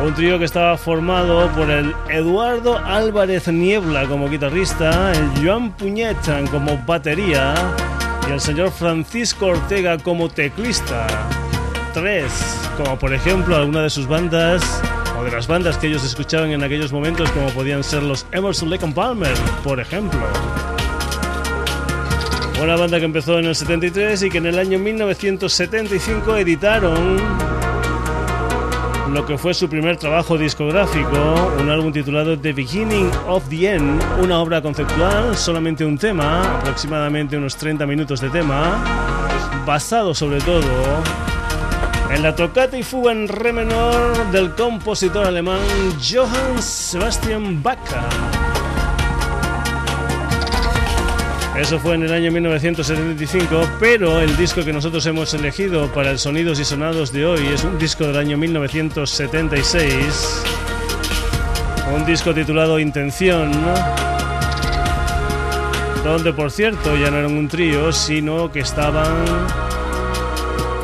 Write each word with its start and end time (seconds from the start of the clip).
Un 0.04 0.14
trío 0.14 0.38
que 0.38 0.46
estaba 0.46 0.78
formado 0.78 1.48
por 1.52 1.70
el 1.70 1.94
Eduardo 2.10 2.78
Álvarez 2.78 3.48
Niebla 3.48 4.06
como 4.08 4.30
guitarrista, 4.30 5.14
el 5.14 5.46
Joan 5.46 5.72
Puñetan 5.74 6.48
como 6.48 6.78
batería 6.86 7.54
y 8.28 8.32
el 8.32 8.42
señor 8.42 8.72
Francisco 8.72 9.48
Ortega 9.48 9.98
como 9.98 10.28
teclista. 10.28 11.08
Tres, 11.94 12.70
como 12.76 12.98
por 12.98 13.14
ejemplo 13.14 13.56
alguna 13.56 13.84
de 13.84 13.90
sus 13.90 14.08
bandas 14.08 14.82
o 15.18 15.24
de 15.24 15.32
las 15.32 15.48
bandas 15.48 15.78
que 15.78 15.88
ellos 15.88 16.04
escuchaban 16.04 16.52
en 16.52 16.64
aquellos 16.64 16.92
momentos 16.92 17.30
como 17.32 17.48
podían 17.50 17.84
ser 17.84 18.04
los 18.04 18.26
Emerson 18.32 18.70
Lake 18.70 18.88
Palmer, 18.88 19.34
por 19.64 19.80
ejemplo. 19.80 20.20
Una 22.62 22.76
banda 22.76 23.00
que 23.00 23.06
empezó 23.06 23.40
en 23.40 23.46
el 23.46 23.56
73 23.56 24.22
y 24.22 24.30
que 24.30 24.38
en 24.38 24.46
el 24.46 24.60
año 24.60 24.78
1975 24.78 26.38
editaron 26.38 27.18
lo 29.12 29.26
que 29.26 29.36
fue 29.36 29.56
su 29.56 29.68
primer 29.68 29.98
trabajo 29.98 30.38
discográfico, 30.38 31.52
un 31.60 31.70
álbum 31.72 31.92
titulado 31.92 32.38
The 32.38 32.54
Beginning 32.54 33.10
of 33.28 33.50
the 33.50 33.74
End, 33.74 34.00
una 34.22 34.40
obra 34.40 34.62
conceptual, 34.62 35.36
solamente 35.36 35.84
un 35.84 35.98
tema, 35.98 36.60
aproximadamente 36.60 37.36
unos 37.36 37.58
30 37.58 37.88
minutos 37.88 38.22
de 38.22 38.30
tema, 38.30 38.84
basado 39.66 40.14
sobre 40.14 40.40
todo 40.42 40.62
en 42.12 42.22
la 42.22 42.36
tocata 42.36 42.78
y 42.78 42.84
fuga 42.84 43.12
en 43.12 43.28
re 43.28 43.52
menor 43.54 44.32
del 44.32 44.54
compositor 44.54 45.26
alemán 45.26 45.60
Johann 46.00 46.62
Sebastian 46.62 47.64
Bach. 47.64 47.80
Eso 51.62 51.78
fue 51.78 51.94
en 51.94 52.02
el 52.02 52.12
año 52.12 52.32
1975, 52.32 53.62
pero 53.80 54.20
el 54.20 54.36
disco 54.36 54.66
que 54.66 54.74
nosotros 54.74 55.06
hemos 55.06 55.32
elegido 55.36 55.94
para 55.94 56.10
el 56.10 56.18
Sonidos 56.18 56.60
y 56.60 56.66
Sonados 56.66 57.14
de 57.14 57.24
hoy 57.24 57.46
es 57.54 57.64
un 57.64 57.78
disco 57.78 58.08
del 58.08 58.18
año 58.18 58.36
1976. 58.36 60.44
Un 61.96 62.04
disco 62.04 62.34
titulado 62.34 62.80
Intención, 62.80 63.52
donde 66.04 66.34
por 66.34 66.50
cierto 66.50 66.98
ya 66.98 67.12
no 67.12 67.20
eran 67.20 67.38
un 67.38 67.48
trío, 67.48 67.92
sino 67.92 68.52
que 68.52 68.62
estaban 68.62 69.24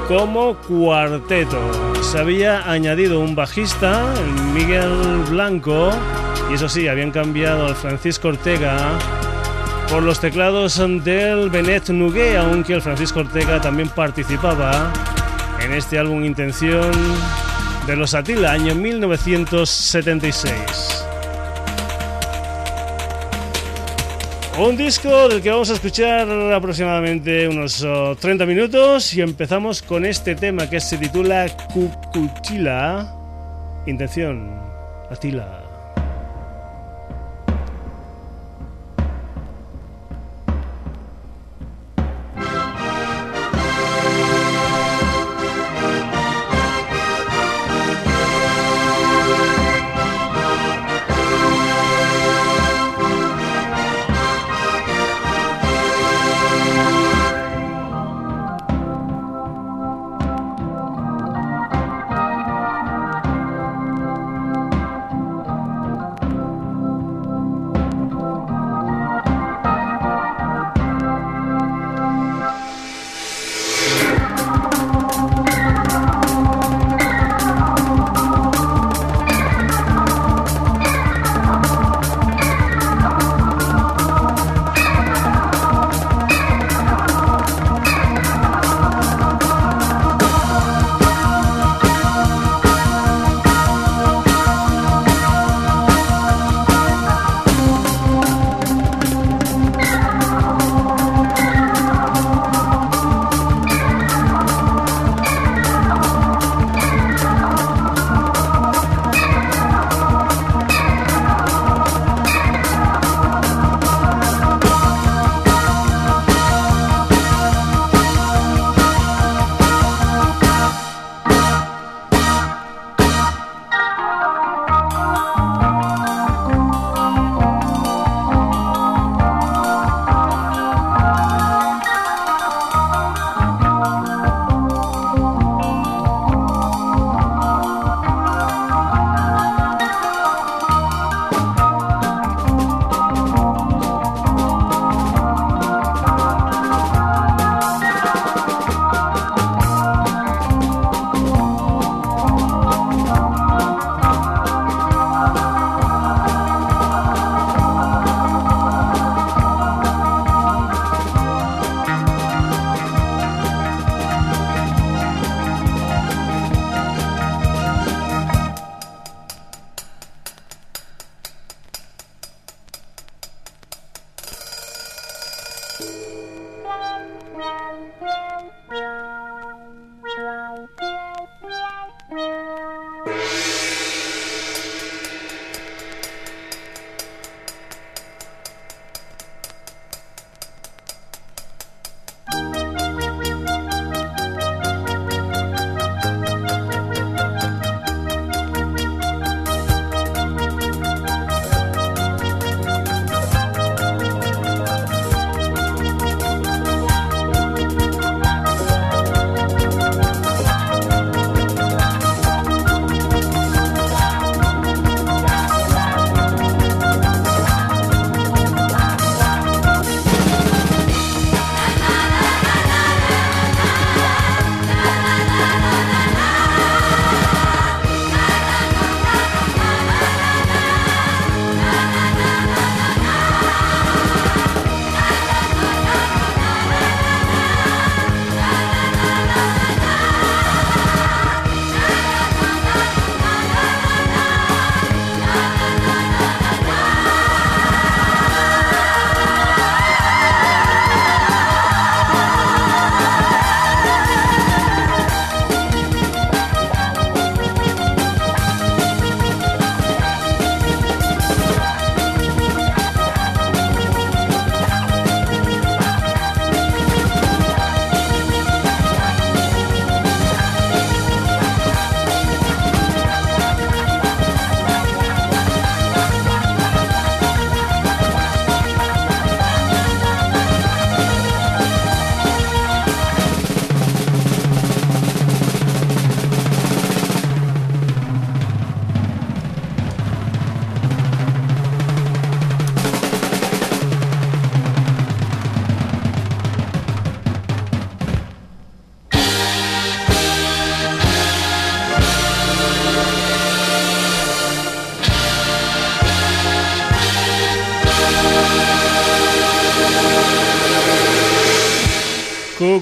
como 0.07 0.57
cuarteto. 0.57 2.03
Se 2.03 2.19
había 2.19 2.69
añadido 2.69 3.19
un 3.19 3.33
bajista, 3.33 4.13
Miguel 4.53 5.23
Blanco, 5.27 5.89
y 6.51 6.53
eso 6.53 6.69
sí, 6.69 6.87
habían 6.87 7.09
cambiado 7.09 7.65
al 7.65 7.75
Francisco 7.75 8.27
Ortega 8.27 8.95
por 9.89 10.03
los 10.03 10.19
teclados 10.19 10.77
del 10.77 11.49
Benet 11.49 11.89
Nugué, 11.89 12.37
aunque 12.37 12.73
el 12.73 12.81
Francisco 12.81 13.21
Ortega 13.21 13.61
también 13.61 13.89
participaba 13.89 14.91
en 15.63 15.73
este 15.73 15.97
álbum 15.97 16.23
Intención 16.23 16.91
de 17.85 17.95
los 17.95 18.13
Atila, 18.13 18.51
año 18.51 18.75
1976. 18.75 21.05
Un 24.59 24.75
disco 24.75 25.29
del 25.29 25.41
que 25.41 25.51
vamos 25.51 25.69
a 25.69 25.73
escuchar 25.73 26.27
aproximadamente 26.53 27.47
unos 27.47 27.85
30 28.19 28.45
minutos 28.45 29.13
y 29.13 29.21
empezamos 29.21 29.81
con 29.81 30.05
este 30.05 30.35
tema 30.35 30.69
que 30.69 30.79
se 30.79 30.97
titula 30.97 31.47
Cucuchila. 31.71 33.13
Intención, 33.85 34.59
Atila. 35.11 35.66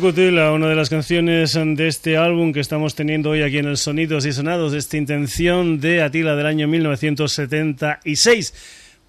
Una 0.06 0.68
de 0.68 0.76
las 0.76 0.92
canciones 0.92 1.54
de 1.56 1.88
este 1.88 2.16
álbum 2.16 2.54
que 2.54 2.60
estamos 2.60 2.94
teniendo 2.94 3.32
hoy 3.32 3.42
aquí 3.42 3.58
en 3.58 3.66
el 3.66 3.76
Sonidos 3.76 4.28
y 4.28 4.34
Sonados, 4.34 4.76
esta 4.76 4.98
intención 4.98 5.80
de 5.80 6.04
Atila 6.04 6.36
del 6.36 6.46
año 6.46 6.68
1976 6.68 8.54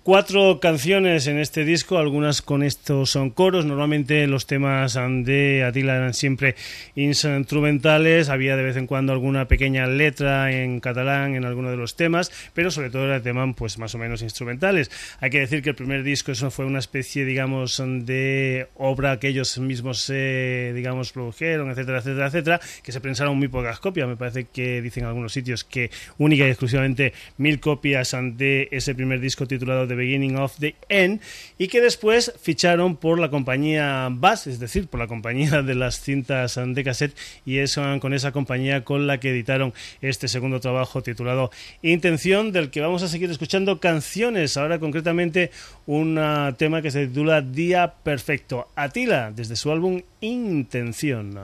cuatro 0.07 0.61
canciones 0.61 1.27
en 1.27 1.37
este 1.37 1.65
disco, 1.65 1.99
algunas 1.99 2.41
con 2.41 2.63
estos 2.63 3.11
son 3.11 3.31
coros. 3.31 3.67
Normalmente 3.67 4.29
los 4.29 4.47
temas 4.47 4.95
de 4.95 5.65
Atila 5.65 5.97
eran 5.97 6.15
siempre 6.15 6.55
instrumentales, 6.95 8.29
había 8.29 8.55
de 8.55 8.63
vez 8.63 8.77
en 8.77 8.87
cuando 8.87 9.13
alguna 9.13 9.49
pequeña 9.49 9.89
letra 9.89 10.53
en 10.53 10.79
catalán 10.79 11.35
en 11.35 11.45
alguno 11.45 11.73
de 11.73 11.77
los 11.77 11.97
temas, 11.97 12.31
pero 12.55 12.71
sobre 12.71 12.91
todo 12.91 13.07
eran 13.07 13.21
temas 13.25 13.53
pues 13.57 13.79
más 13.79 13.97
o 13.97 13.99
menos 13.99 14.23
instrumentales. 14.23 14.93
Hay 15.19 15.31
que 15.31 15.41
decir 15.41 15.61
que 15.61 15.71
el 15.71 15.75
primer 15.75 16.05
disco 16.05 16.31
eso 16.31 16.53
fue 16.53 16.67
una 16.67 16.79
especie, 16.79 17.25
digamos, 17.25 17.83
de 17.85 18.69
obra 18.77 19.19
que 19.19 19.27
ellos 19.27 19.59
mismos 19.59 20.07
digamos, 20.07 21.11
produjeron, 21.11 21.69
etcétera, 21.73 21.99
etcétera, 21.99 22.27
etcétera, 22.29 22.61
que 22.85 22.93
se 22.93 23.01
pensaron 23.01 23.37
muy 23.37 23.49
pocas 23.49 23.81
copias. 23.81 24.07
Me 24.07 24.17
parece 24.17 24.45
que 24.45 24.81
dicen 24.83 25.03
en 25.03 25.09
algunos 25.09 25.33
sitios 25.33 25.65
que 25.65 25.91
única 26.19 26.47
y 26.47 26.51
exclusivamente 26.51 27.13
mil 27.39 27.59
copias 27.59 28.17
de 28.35 28.69
ese 28.71 28.95
primer 28.95 29.19
disco 29.19 29.49
titulado 29.49 29.89
The 29.89 29.96
Beginning 29.97 30.37
of 30.37 30.57
the 30.59 30.77
End, 30.89 31.21
y 31.59 31.69
que 31.69 31.81
después 31.81 32.33
ficharon 32.41 32.97
por 32.97 33.19
la 33.19 33.31
compañía 33.31 34.09
Bass, 34.11 34.47
es 34.47 34.61
decir, 34.61 34.87
por 34.89 35.01
la 35.01 35.07
compañía 35.07 35.63
de 35.63 35.75
las 35.75 36.01
cintas 36.01 36.59
de 36.65 36.85
cassette, 36.85 37.17
y 37.45 37.59
es 37.59 37.79
con 38.01 38.15
esa 38.15 38.33
compañía 38.33 38.85
con 38.85 39.07
la 39.07 39.19
que 39.19 39.31
editaron 39.31 39.75
este 40.01 40.29
segundo 40.29 40.61
trabajo 40.61 41.03
titulado 41.03 41.51
Intención, 41.83 42.53
del 42.53 42.71
que 42.71 42.81
vamos 42.81 43.03
a 43.03 43.09
seguir 43.09 43.31
escuchando 43.31 43.81
canciones, 43.81 44.57
ahora 44.57 44.79
concretamente 44.79 45.51
un 45.87 46.19
ah, 46.19 46.55
tema 46.57 46.83
que 46.83 46.91
se 46.91 47.07
titula 47.07 47.41
Día 47.41 47.95
Perfecto, 48.03 48.69
Atila, 48.77 49.33
desde 49.35 49.57
su 49.57 49.71
álbum 49.73 50.03
Intención. 50.21 51.39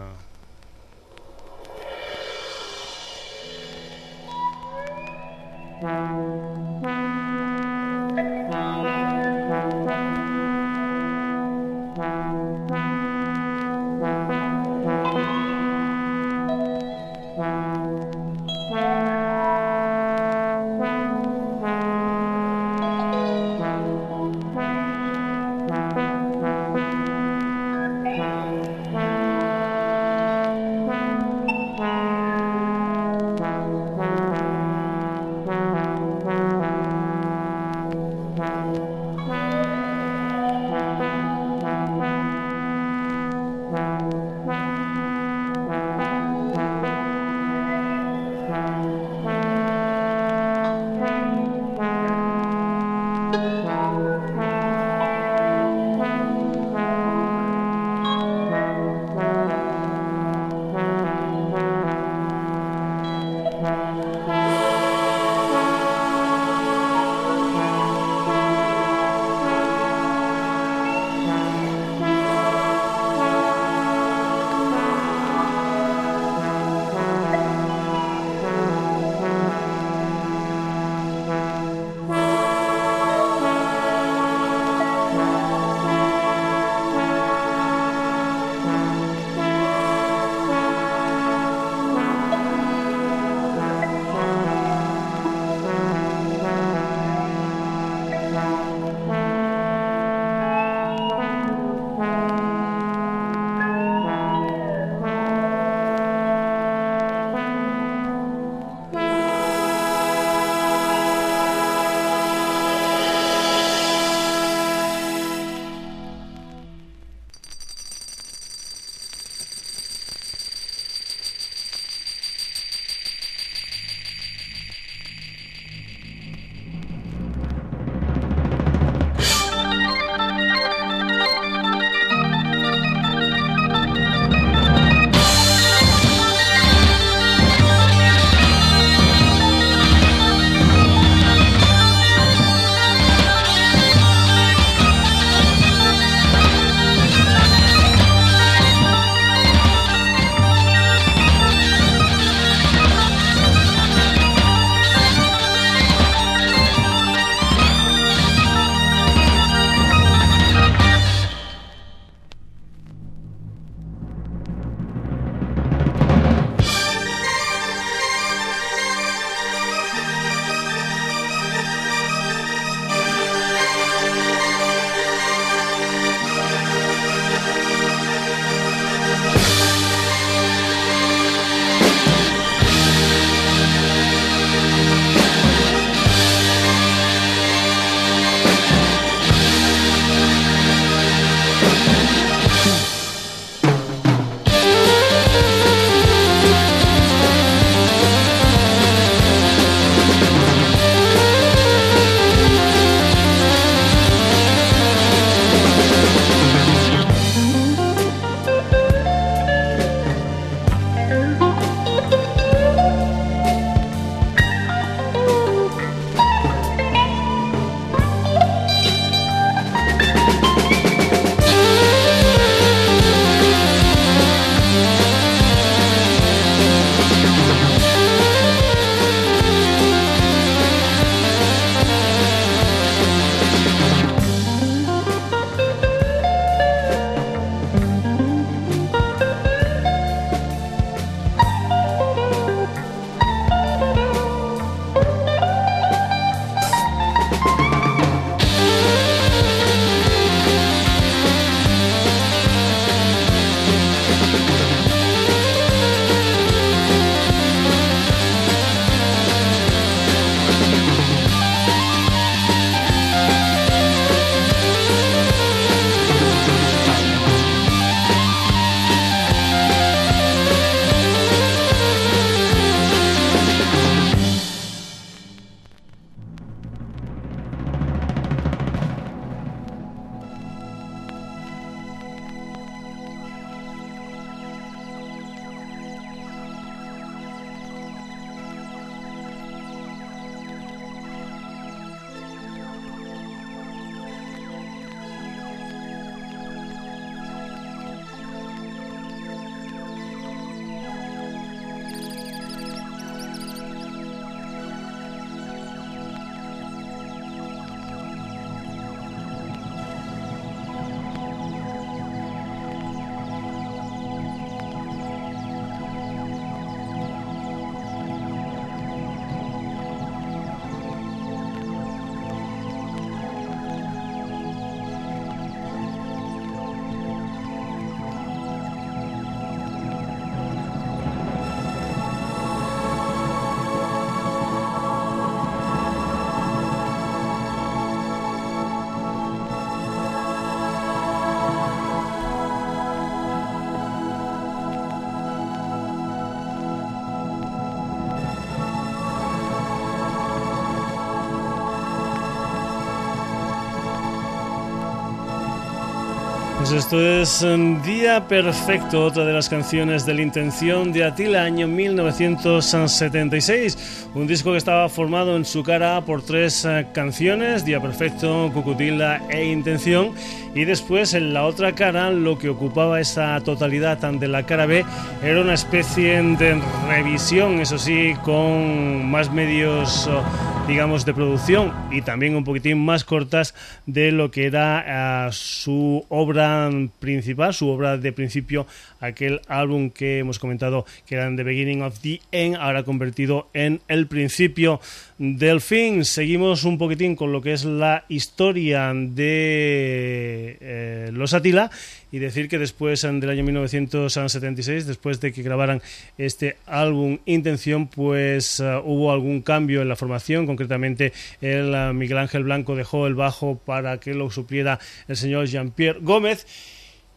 Esto 356.73 357.00
es 357.00 357.45
Día 357.85 358.26
Perfecto, 358.29 359.05
otra 359.05 359.25
de 359.25 359.33
las 359.33 359.49
canciones 359.49 360.05
de 360.07 360.14
la 360.14 360.23
intención 360.23 360.93
de 360.93 361.05
Atila, 361.05 361.43
año 361.43 361.67
1976. 361.69 364.09
Un 364.14 364.26
disco 364.26 364.50
que 364.52 364.59
estaba 364.59 364.88
formado 364.88 365.37
en 365.37 365.45
su 365.45 365.62
cara 365.62 366.00
por 366.02 366.23
tres 366.23 366.64
uh, 366.64 366.85
canciones, 366.93 367.64
Día 367.64 367.81
Perfecto, 367.81 368.50
Cucutila 368.55 369.23
e 369.29 369.45
Intención. 369.47 370.12
Y 370.55 370.64
después 370.64 371.14
en 371.14 371.35
la 371.35 371.45
otra 371.45 371.73
cara, 371.73 372.11
lo 372.11 372.38
que 372.38 372.49
ocupaba 372.49 373.00
esa 373.00 373.41
totalidad 373.41 373.99
de 373.99 374.29
la 374.29 374.45
cara 374.45 374.67
B 374.67 374.85
era 375.23 375.41
una 375.41 375.55
especie 375.55 376.23
de 376.23 376.61
revisión, 376.88 377.61
eso 377.61 377.79
sí, 377.79 378.14
con 378.25 379.11
más 379.11 379.33
medios 379.33 380.07
uh, 380.07 380.51
digamos, 380.66 381.04
de 381.04 381.12
producción 381.12 381.73
y 381.90 382.02
también 382.02 382.37
un 382.37 382.45
poquitín 382.45 382.85
más 382.85 383.04
cortas 383.04 383.54
de 383.87 384.12
lo 384.12 384.31
que 384.31 384.47
era 384.47 385.26
uh, 385.28 385.33
su 385.33 386.04
obra 386.09 386.71
principal, 386.99 387.52
su 387.52 387.69
obra 387.69 387.99
de 387.99 388.12
principio, 388.12 388.66
aquel 389.02 389.40
álbum 389.49 389.90
que 389.90 390.18
hemos 390.18 390.38
comentado 390.38 390.87
que 391.06 391.16
era 391.16 391.35
The 391.35 391.42
Beginning 391.42 391.82
of 391.82 392.00
the 392.00 392.21
End, 392.32 392.56
ahora 392.56 392.85
convertido 392.85 393.49
en 393.52 393.80
el 393.88 394.06
principio 394.06 394.80
del 395.18 395.61
fin. 395.61 396.04
Seguimos 396.04 396.64
un 396.64 396.78
poquitín 396.78 397.14
con 397.14 397.32
lo 397.32 397.42
que 397.42 397.52
es 397.52 397.64
la 397.64 398.04
historia 398.09 398.92
de 398.94 400.56
eh, 400.61 401.11
los 401.12 401.35
Atila 401.35 401.71
y 402.11 402.18
decir 402.18 402.49
que 402.49 402.59
después 402.59 403.02
del 403.02 403.28
año 403.28 403.42
1976, 403.44 404.87
después 404.87 405.21
de 405.21 405.32
que 405.32 405.42
grabaran 405.42 405.82
este 406.18 406.56
álbum 406.66 407.18
Intención, 407.25 407.88
pues 407.88 408.61
eh, 408.61 408.80
hubo 408.85 409.12
algún 409.12 409.42
cambio 409.42 409.82
en 409.82 409.88
la 409.88 409.97
formación, 409.97 410.47
concretamente 410.47 411.12
el 411.40 411.75
uh, 411.75 411.94
Miguel 411.94 412.18
Ángel 412.18 412.44
Blanco 412.44 412.76
dejó 412.76 413.06
el 413.06 413.14
bajo 413.14 413.59
para 413.64 413.99
que 413.99 414.14
lo 414.14 414.30
supliera 414.30 414.78
el 415.09 415.16
señor 415.16 415.47
Jean-Pierre 415.47 416.00
Gómez 416.00 416.47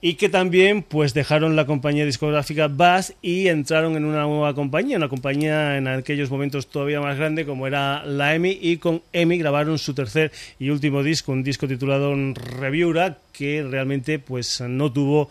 y 0.02 0.16
que 0.16 0.30
también 0.30 0.84
pues 0.84 1.14
dejaron 1.14 1.56
la 1.56 1.66
compañía 1.66 2.06
discográfica 2.06 2.68
Bass 2.68 3.14
y 3.22 3.48
entraron 3.48 3.96
en 3.96 4.06
una 4.06 4.24
nueva 4.24 4.54
compañía, 4.54 4.98
una 4.98 5.10
compañía 5.10 5.78
en 5.78 5.88
aquellos 5.88 6.30
momentos 6.30 6.68
todavía 6.68 7.02
más 7.02 7.18
grande 7.18 7.46
como 7.46 7.66
era 7.66 8.06
la 8.06 8.36
EMI 8.36 8.60
y 8.62 8.78
con 8.78 9.02
EMI 9.14 9.38
grabaron 9.38 9.80
su 9.80 9.94
tercer 9.94 10.32
y 10.60 10.70
último 10.70 11.02
disco, 11.02 11.32
un 11.32 11.44
disco 11.44 11.68
titulado 11.68 12.14
Reviewra 12.36 13.18
que 13.32 13.64
realmente 13.64 14.20
pues 14.20 14.62
no 14.62 14.92
tuvo 14.92 15.30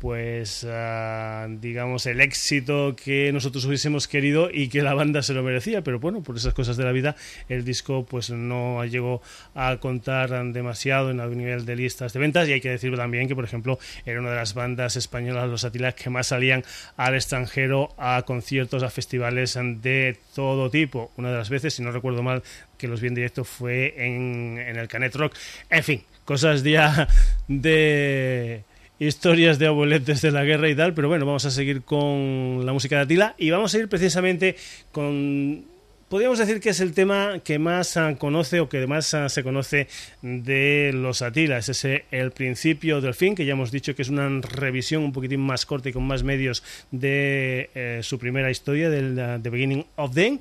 pues 0.00 0.64
uh, 0.64 1.58
digamos 1.60 2.06
el 2.06 2.20
éxito 2.22 2.96
que 2.96 3.32
nosotros 3.32 3.66
hubiésemos 3.66 4.08
querido 4.08 4.48
y 4.50 4.68
que 4.68 4.82
la 4.82 4.94
banda 4.94 5.22
se 5.22 5.34
lo 5.34 5.42
merecía. 5.42 5.82
Pero 5.82 6.00
bueno 6.00 6.22
por 6.22 6.36
esas 6.36 6.54
cosas 6.54 6.76
de 6.76 6.84
la 6.84 6.92
vida 6.92 7.16
el 7.48 7.64
disco 7.64 8.06
pues 8.06 8.30
no 8.30 8.84
llegó 8.86 9.20
a 9.54 9.76
contar 9.76 10.30
demasiado 10.52 11.10
en 11.10 11.20
algún 11.20 11.38
nivel 11.38 11.66
de 11.66 11.76
listas 11.76 12.12
de 12.12 12.20
ventas. 12.20 12.48
Y 12.48 12.54
hay 12.54 12.60
que 12.60 12.70
decir 12.70 12.96
también 12.96 13.28
que 13.28 13.34
por 13.34 13.44
ejemplo 13.44 13.78
era 14.06 14.20
una 14.20 14.30
de 14.30 14.36
las 14.36 14.54
bandas 14.54 14.96
españolas 14.96 15.48
los 15.50 15.64
Atilas 15.64 15.94
que 15.94 16.08
más 16.08 16.28
salían 16.28 16.64
al 16.96 17.14
extranjero 17.14 17.90
a 17.98 18.22
conciertos 18.22 18.82
a 18.82 18.90
festivales 18.90 19.58
de 19.82 20.16
todo 20.34 20.70
tipo. 20.70 21.10
Una 21.16 21.30
de 21.30 21.36
las 21.36 21.50
veces 21.50 21.74
si 21.74 21.82
no 21.82 21.92
recuerdo 21.92 22.22
mal 22.22 22.42
que 22.78 22.88
los 22.88 23.02
vi 23.02 23.08
en 23.08 23.14
directo 23.14 23.44
fue 23.44 23.94
en, 23.98 24.58
en 24.58 24.76
el 24.76 24.88
Canet 24.88 25.14
Rock. 25.14 25.34
En 25.68 25.84
fin 25.84 26.02
cosas 26.24 26.62
ya 26.62 27.08
de 27.48 28.62
historias 29.00 29.58
de 29.58 29.66
abueletes 29.66 30.20
de 30.20 30.30
la 30.30 30.44
guerra 30.44 30.68
y 30.68 30.76
tal, 30.76 30.94
pero 30.94 31.08
bueno, 31.08 31.26
vamos 31.26 31.46
a 31.46 31.50
seguir 31.50 31.82
con 31.82 32.64
la 32.64 32.72
música 32.72 32.96
de 32.96 33.02
Atila 33.02 33.34
y 33.38 33.50
vamos 33.50 33.74
a 33.74 33.78
ir 33.78 33.88
precisamente 33.88 34.56
con 34.92 35.64
podríamos 36.10 36.40
decir 36.40 36.60
que 36.60 36.70
es 36.70 36.80
el 36.80 36.92
tema 36.92 37.38
que 37.42 37.58
más 37.58 37.96
ah, 37.96 38.16
conoce 38.18 38.58
o 38.60 38.68
que 38.68 38.86
más 38.86 39.14
ah, 39.14 39.28
se 39.28 39.42
conoce 39.42 39.86
de 40.20 40.90
los 40.92 41.22
Atila. 41.22 41.56
Es 41.56 41.70
ese 41.70 42.04
el 42.10 42.32
principio 42.32 43.00
del 43.00 43.14
fin, 43.14 43.34
que 43.34 43.46
ya 43.46 43.52
hemos 43.52 43.70
dicho 43.70 43.94
que 43.94 44.02
es 44.02 44.08
una 44.08 44.28
revisión 44.40 45.04
un 45.04 45.12
poquitín 45.12 45.40
más 45.40 45.64
corta 45.64 45.88
y 45.88 45.92
con 45.92 46.02
más 46.02 46.24
medios 46.24 46.62
de 46.90 47.70
eh, 47.74 48.00
su 48.02 48.18
primera 48.18 48.50
historia, 48.50 48.90
del 48.90 49.12
uh, 49.18 49.40
The 49.40 49.50
Beginning 49.50 49.86
of 49.96 50.12
Them. 50.12 50.40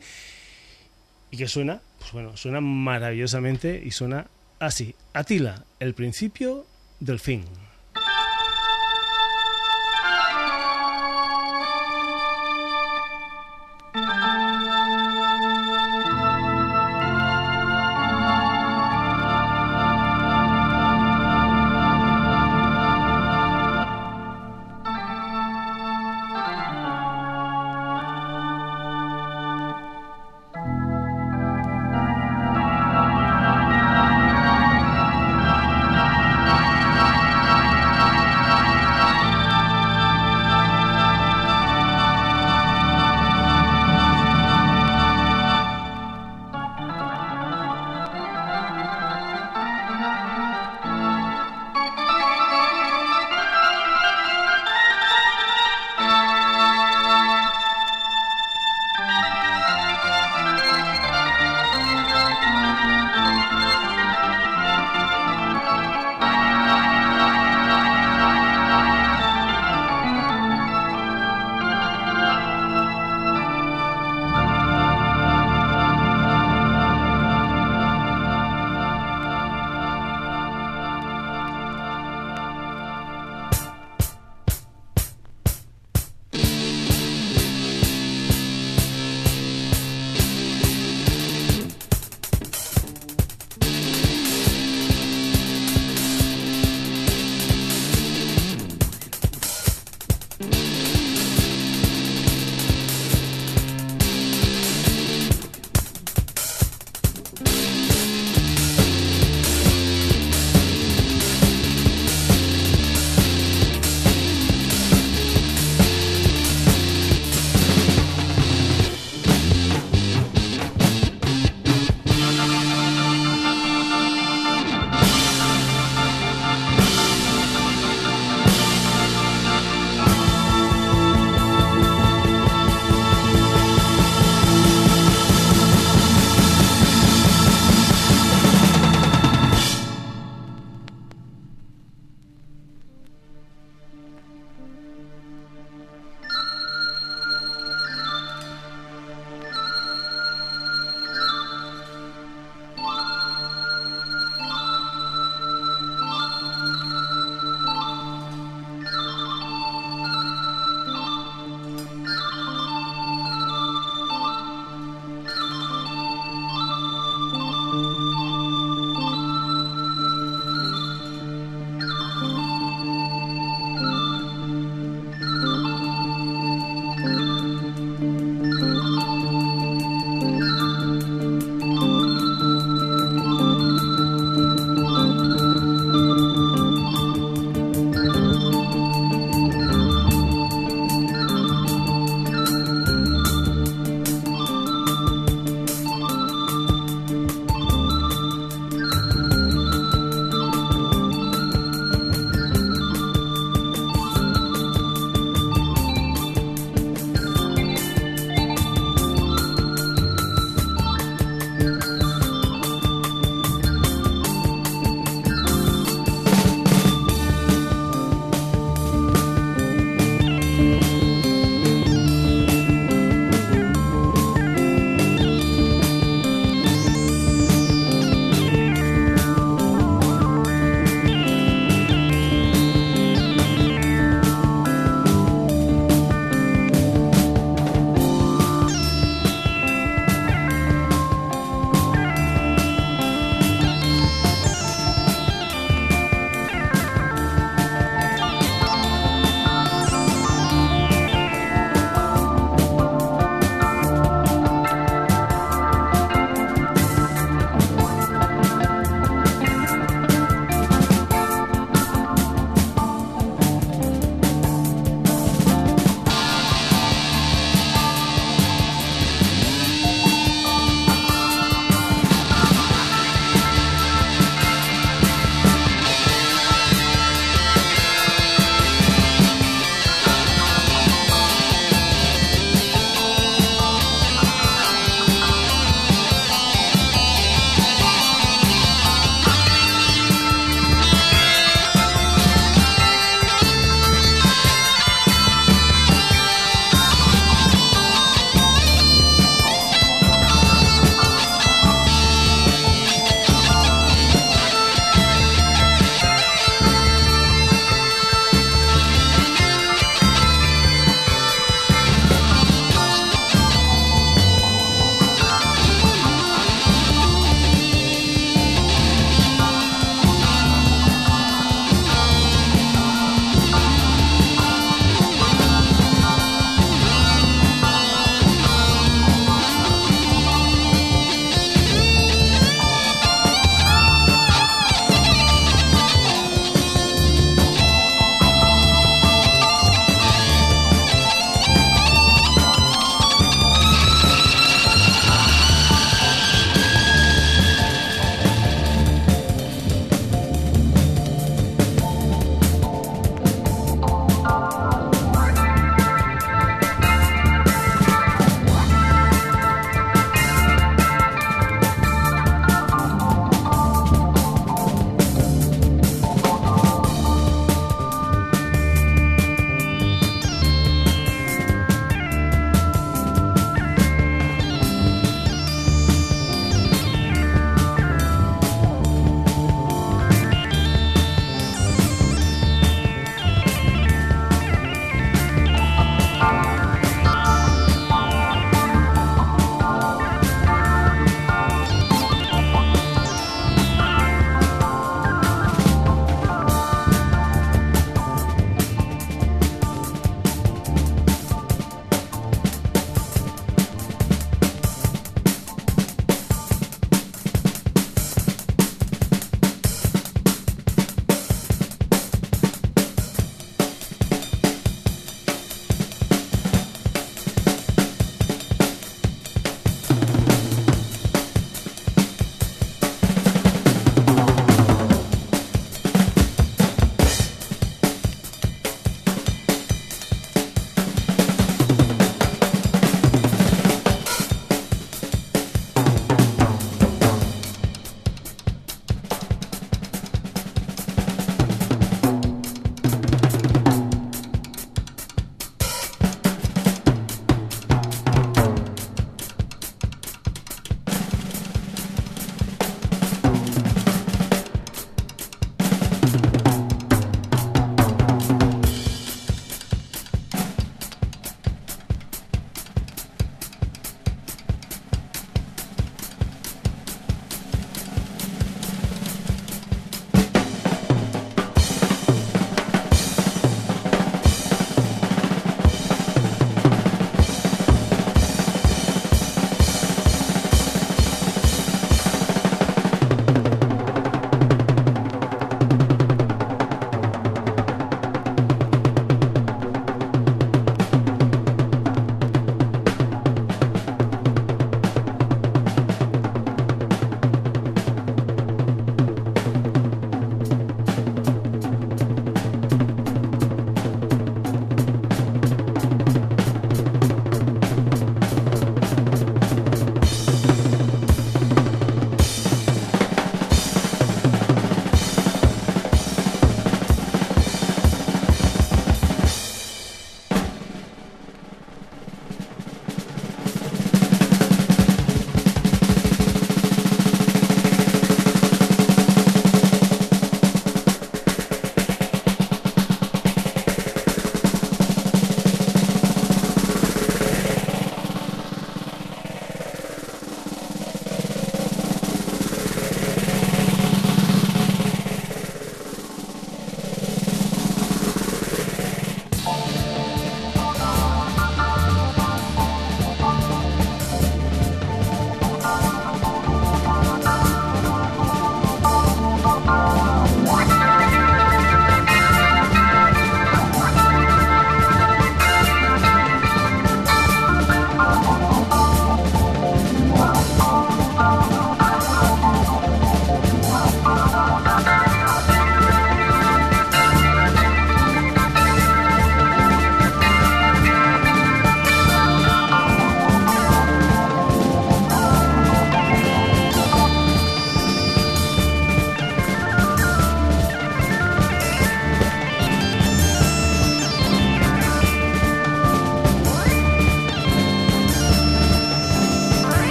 Y 1.32 1.38
que 1.38 1.48
suena, 1.48 1.80
pues 2.00 2.12
bueno, 2.12 2.36
suena 2.36 2.60
maravillosamente 2.60 3.80
y 3.86 3.92
suena 3.92 4.26
así. 4.58 4.96
Atila, 5.14 5.66
el 5.80 5.94
principio 5.94 6.66
del 7.00 7.20
fin. 7.20 7.44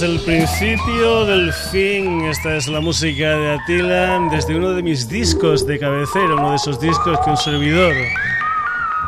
Es 0.00 0.02
el 0.02 0.20
principio 0.20 1.26
del 1.26 1.52
fin. 1.52 2.22
Esta 2.22 2.56
es 2.56 2.68
la 2.68 2.80
música 2.80 3.36
de 3.36 3.50
Attila 3.52 4.18
desde 4.30 4.56
uno 4.56 4.72
de 4.72 4.82
mis 4.82 5.08
discos 5.10 5.66
de 5.66 5.78
cabecera, 5.78 6.36
uno 6.36 6.50
de 6.50 6.56
esos 6.56 6.80
discos 6.80 7.18
que 7.20 7.30
un 7.30 7.36
servidor 7.36 7.92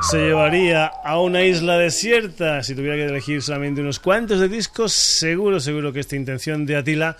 se 0.03 0.19
llevaría 0.19 0.87
a 0.87 1.19
una 1.21 1.45
isla 1.45 1.79
desierta. 1.79 2.63
Si 2.63 2.75
tuviera 2.75 2.97
que 2.97 3.05
elegir 3.05 3.41
solamente 3.41 3.81
unos 3.81 4.01
cuantos 4.01 4.39
de 4.39 4.49
discos, 4.49 4.93
seguro, 4.93 5.61
seguro 5.61 5.95
que 5.95 6.01
esta 6.01 6.17
intención 6.17 6.67
de 6.67 6.77
Attila 6.77 7.17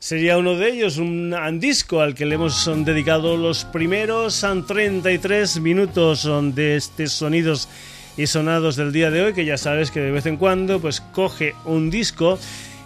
sería 0.00 0.36
uno 0.36 0.56
de 0.56 0.70
ellos, 0.70 0.96
un 0.96 1.60
disco 1.60 2.00
al 2.00 2.14
que 2.14 2.26
le 2.26 2.34
hemos 2.34 2.68
dedicado 2.84 3.36
los 3.36 3.64
primeros 3.64 4.44
33 4.66 5.60
minutos 5.60 6.28
de 6.54 6.76
estos 6.76 7.12
sonidos 7.12 7.68
y 8.16 8.26
sonados 8.26 8.76
del 8.76 8.92
día 8.92 9.10
de 9.10 9.22
hoy, 9.22 9.34
que 9.34 9.44
ya 9.44 9.58
sabes 9.58 9.90
que 9.90 10.00
de 10.00 10.10
vez 10.10 10.26
en 10.26 10.36
cuando 10.36 10.80
pues 10.80 11.00
coge 11.00 11.54
un 11.64 11.90
disco 11.90 12.38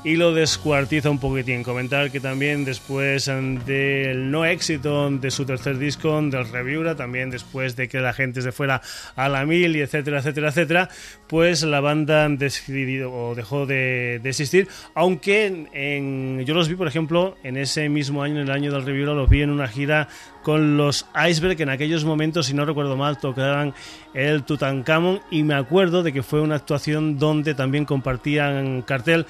y 0.04 0.16
lo 0.16 0.32
descuartiza 0.32 1.10
un 1.10 1.18
poquitín. 1.18 1.62
Comentar 1.62 2.10
que 2.10 2.20
también 2.20 2.64
después 2.64 3.26
del 3.26 4.30
no 4.30 4.44
éxito 4.44 5.10
de 5.10 5.30
su 5.30 5.44
tercer 5.44 5.78
disco, 5.78 6.20
del 6.22 6.48
Reviura, 6.48 6.94
también 6.94 7.30
después 7.30 7.76
de 7.76 7.88
que 7.88 8.00
la 8.00 8.12
gente 8.12 8.42
se 8.42 8.52
fuera 8.52 8.80
a 9.16 9.28
la 9.28 9.44
mil 9.44 9.76
y 9.76 9.80
etcétera, 9.80 10.18
etcétera, 10.18 10.48
etcétera, 10.48 10.88
pues 11.26 11.62
la 11.62 11.80
banda 11.80 12.28
decidido 12.28 13.12
o 13.12 13.34
dejó 13.34 13.66
de, 13.66 14.20
existir, 14.24 14.68
aunque 14.94 15.66
en, 15.72 16.44
yo 16.44 16.54
los 16.54 16.68
vi, 16.68 16.74
por 16.74 16.88
ejemplo, 16.88 17.36
en 17.42 17.56
ese 17.56 17.88
mismo 17.88 18.22
año, 18.22 18.36
en 18.36 18.48
el 18.48 18.50
año 18.50 18.72
del 18.72 18.84
Reviura, 18.84 19.14
los 19.14 19.28
vi 19.28 19.42
en 19.42 19.50
una 19.50 19.68
gira 19.68 20.08
con 20.42 20.76
los 20.76 21.06
Iceberg 21.28 21.56
que 21.56 21.64
en 21.64 21.70
aquellos 21.70 22.04
momentos, 22.04 22.46
si 22.46 22.54
no 22.54 22.64
recuerdo 22.64 22.96
mal, 22.96 23.18
tocaban 23.18 23.74
el 24.14 24.44
Tutankamón 24.44 25.20
y 25.30 25.42
me 25.42 25.54
acuerdo 25.54 26.02
de 26.02 26.12
que 26.12 26.22
fue 26.22 26.40
una 26.40 26.54
actuación 26.54 27.18
donde 27.18 27.54
también 27.54 27.84
compartían 27.84 28.82
cartel 28.82 29.26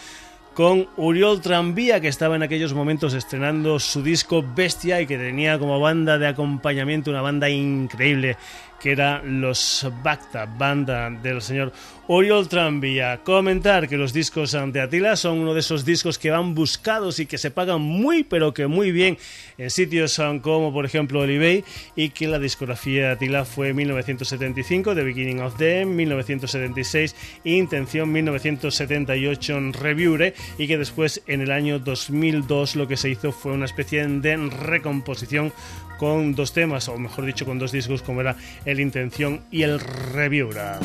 con 0.58 0.88
Uriol 0.96 1.40
Tranvía, 1.40 2.00
que 2.00 2.08
estaba 2.08 2.34
en 2.34 2.42
aquellos 2.42 2.74
momentos 2.74 3.14
estrenando 3.14 3.78
su 3.78 4.02
disco 4.02 4.44
Bestia 4.56 5.00
y 5.00 5.06
que 5.06 5.16
tenía 5.16 5.56
como 5.56 5.78
banda 5.78 6.18
de 6.18 6.26
acompañamiento 6.26 7.12
una 7.12 7.22
banda 7.22 7.48
increíble 7.48 8.36
que 8.80 8.92
era 8.92 9.22
los 9.22 9.86
Bacta, 10.02 10.46
banda 10.46 11.10
del 11.10 11.42
señor 11.42 11.72
Oriol 12.06 12.48
Tranvía. 12.48 13.20
Comentar 13.22 13.88
que 13.88 13.96
los 13.96 14.12
discos 14.12 14.52
de 14.52 14.80
Atila 14.80 15.16
son 15.16 15.38
uno 15.38 15.52
de 15.52 15.60
esos 15.60 15.84
discos 15.84 16.18
que 16.18 16.30
van 16.30 16.54
buscados 16.54 17.18
y 17.18 17.26
que 17.26 17.36
se 17.36 17.50
pagan 17.50 17.82
muy 17.82 18.24
pero 18.24 18.54
que 18.54 18.66
muy 18.66 18.92
bien 18.92 19.18
en 19.58 19.70
sitios 19.70 20.20
como 20.42 20.72
por 20.72 20.86
ejemplo 20.86 21.24
el 21.24 21.30
eBay 21.30 21.64
y 21.96 22.10
que 22.10 22.28
la 22.28 22.38
discografía 22.38 23.06
de 23.06 23.12
Atila 23.12 23.44
fue 23.44 23.74
1975, 23.74 24.94
The 24.94 25.02
Beginning 25.02 25.40
of 25.40 25.56
Them, 25.58 25.96
1976, 25.96 27.14
Intención 27.44 28.10
1978 28.10 29.58
en 29.58 29.72
Reviewre 29.72 30.34
y 30.56 30.66
que 30.66 30.78
después 30.78 31.22
en 31.26 31.42
el 31.42 31.50
año 31.50 31.78
2002 31.78 32.76
lo 32.76 32.88
que 32.88 32.96
se 32.96 33.10
hizo 33.10 33.32
fue 33.32 33.52
una 33.52 33.66
especie 33.66 34.06
de 34.06 34.36
recomposición 34.36 35.52
con 35.98 36.34
dos 36.34 36.52
temas, 36.52 36.88
o 36.88 36.96
mejor 36.96 37.26
dicho, 37.26 37.44
con 37.44 37.58
dos 37.58 37.72
discos 37.72 38.00
como 38.00 38.22
era 38.22 38.36
El 38.64 38.80
Intención 38.80 39.42
y 39.50 39.62
El 39.62 39.80
Reviura. 39.80 40.78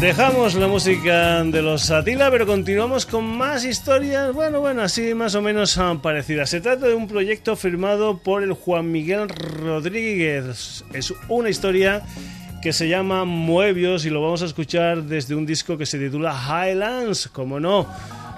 Dejamos 0.00 0.54
la 0.54 0.66
música 0.66 1.44
de 1.44 1.60
los 1.60 1.90
Atila, 1.90 2.30
pero 2.30 2.46
continuamos 2.46 3.04
con 3.04 3.22
más 3.22 3.66
historias, 3.66 4.32
bueno, 4.32 4.60
bueno, 4.60 4.80
así 4.80 5.12
más 5.12 5.34
o 5.34 5.42
menos 5.42 5.78
parecidas. 6.02 6.48
Se 6.48 6.62
trata 6.62 6.86
de 6.88 6.94
un 6.94 7.06
proyecto 7.06 7.54
firmado 7.54 8.16
por 8.16 8.42
el 8.42 8.54
Juan 8.54 8.90
Miguel 8.90 9.28
Rodríguez. 9.28 10.84
Es 10.94 11.12
una 11.28 11.50
historia 11.50 12.02
que 12.62 12.72
se 12.72 12.88
llama 12.88 13.26
Muebios 13.26 14.06
y 14.06 14.10
lo 14.10 14.22
vamos 14.22 14.40
a 14.40 14.46
escuchar 14.46 15.02
desde 15.02 15.34
un 15.34 15.44
disco 15.44 15.76
que 15.76 15.84
se 15.84 15.98
titula 15.98 16.34
Highlands, 16.34 17.28
como 17.28 17.60
no. 17.60 17.86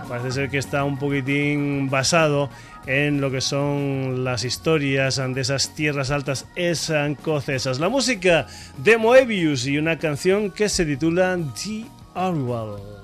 Parece 0.09 0.33
ser 0.33 0.51
que 0.51 0.59
está 0.59 0.83
un 0.83 0.99
poquitín 0.99 1.89
basado 1.89 2.51
en 2.87 3.21
lo 3.21 3.31
que 3.31 3.41
son 3.41 4.25
las 4.25 4.45
historias 4.45 5.17
de 5.17 5.41
esas 5.41 5.75
tierras 5.75 6.11
altas 6.11 6.47
escocesas. 6.57 7.79
La 7.79 7.89
música 7.89 8.47
de 8.79 8.97
Moebius 8.97 9.67
y 9.67 9.79
una 9.79 9.99
canción 9.99 10.51
que 10.51 10.69
se 10.69 10.85
titula 10.85 11.39
The 11.63 11.85
Orwell. 12.15 13.02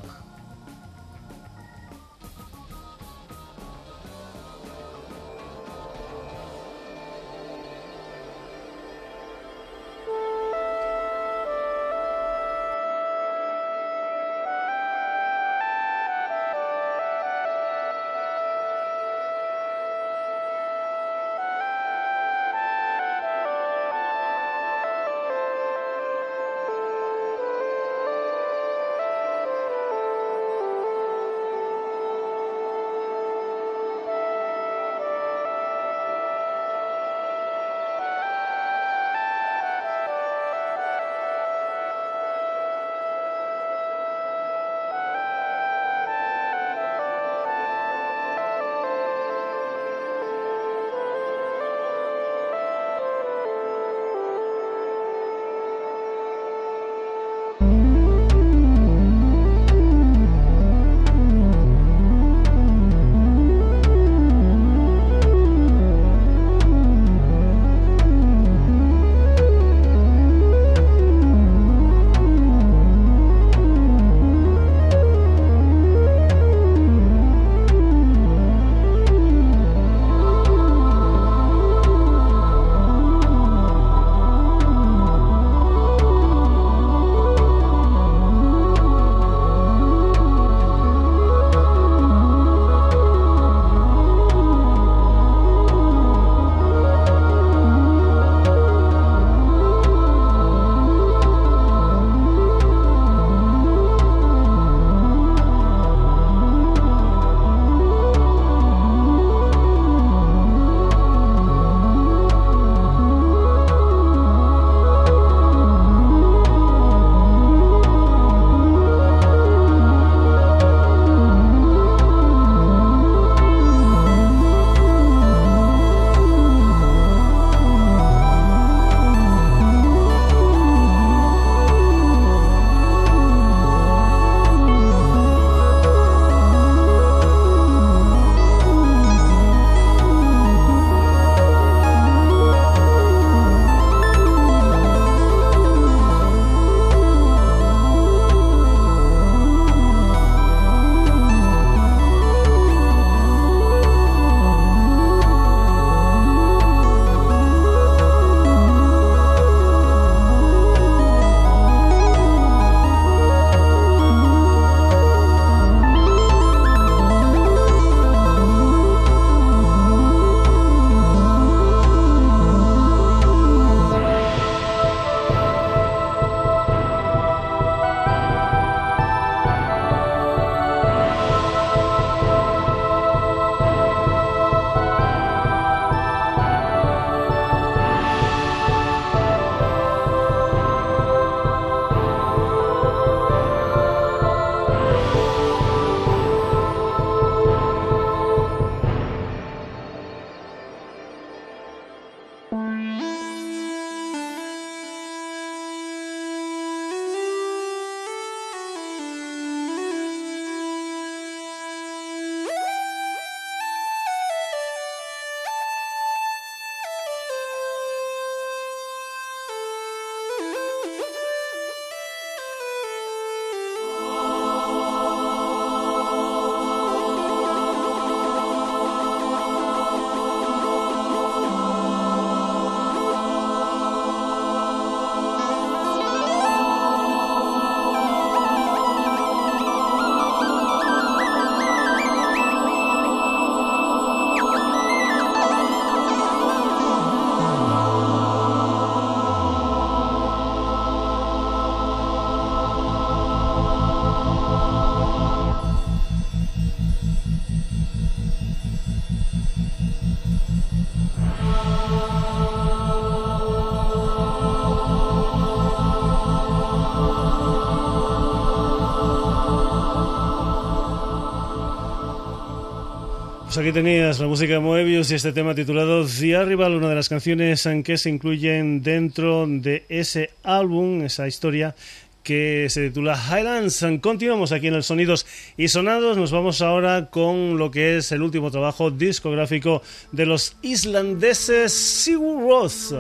Aquí 273.59 273.73
tenías 273.73 274.21
la 274.21 274.27
música 274.29 274.53
de 274.53 274.59
Moebius 274.61 275.11
y 275.11 275.17
este 275.17 275.33
tema 275.33 275.55
titulado 275.55 276.07
The 276.07 276.37
Arrival, 276.37 276.77
una 276.77 276.89
de 276.89 276.95
las 276.95 277.09
canciones 277.09 277.67
en 277.67 277.83
que 277.83 277.99
se 277.99 278.09
incluyen 278.09 278.83
dentro 278.83 279.47
de 279.49 279.85
ese 279.89 280.31
álbum, 280.45 281.03
esa 281.03 281.27
historia 281.27 281.75
que 282.23 282.67
se 282.69 282.89
titula 282.89 283.17
Highlands. 283.17 283.85
Continuamos 284.01 284.53
aquí 284.53 284.69
en 284.69 284.75
el 284.75 284.85
Sonidos 284.85 285.27
y 285.57 285.69
Sonados. 285.69 286.17
Nos 286.17 286.31
vamos 286.31 286.63
ahora 286.63 287.11
con 287.11 287.59
lo 287.59 287.71
que 287.71 287.97
es 287.97 288.13
el 288.13 288.23
último 288.23 288.51
trabajo 288.51 288.91
discográfico 288.91 289.83
de 290.13 290.27
los 290.27 290.57
islandeses 290.63 291.73
Sigur 291.73 292.43
Rós. 292.43 292.95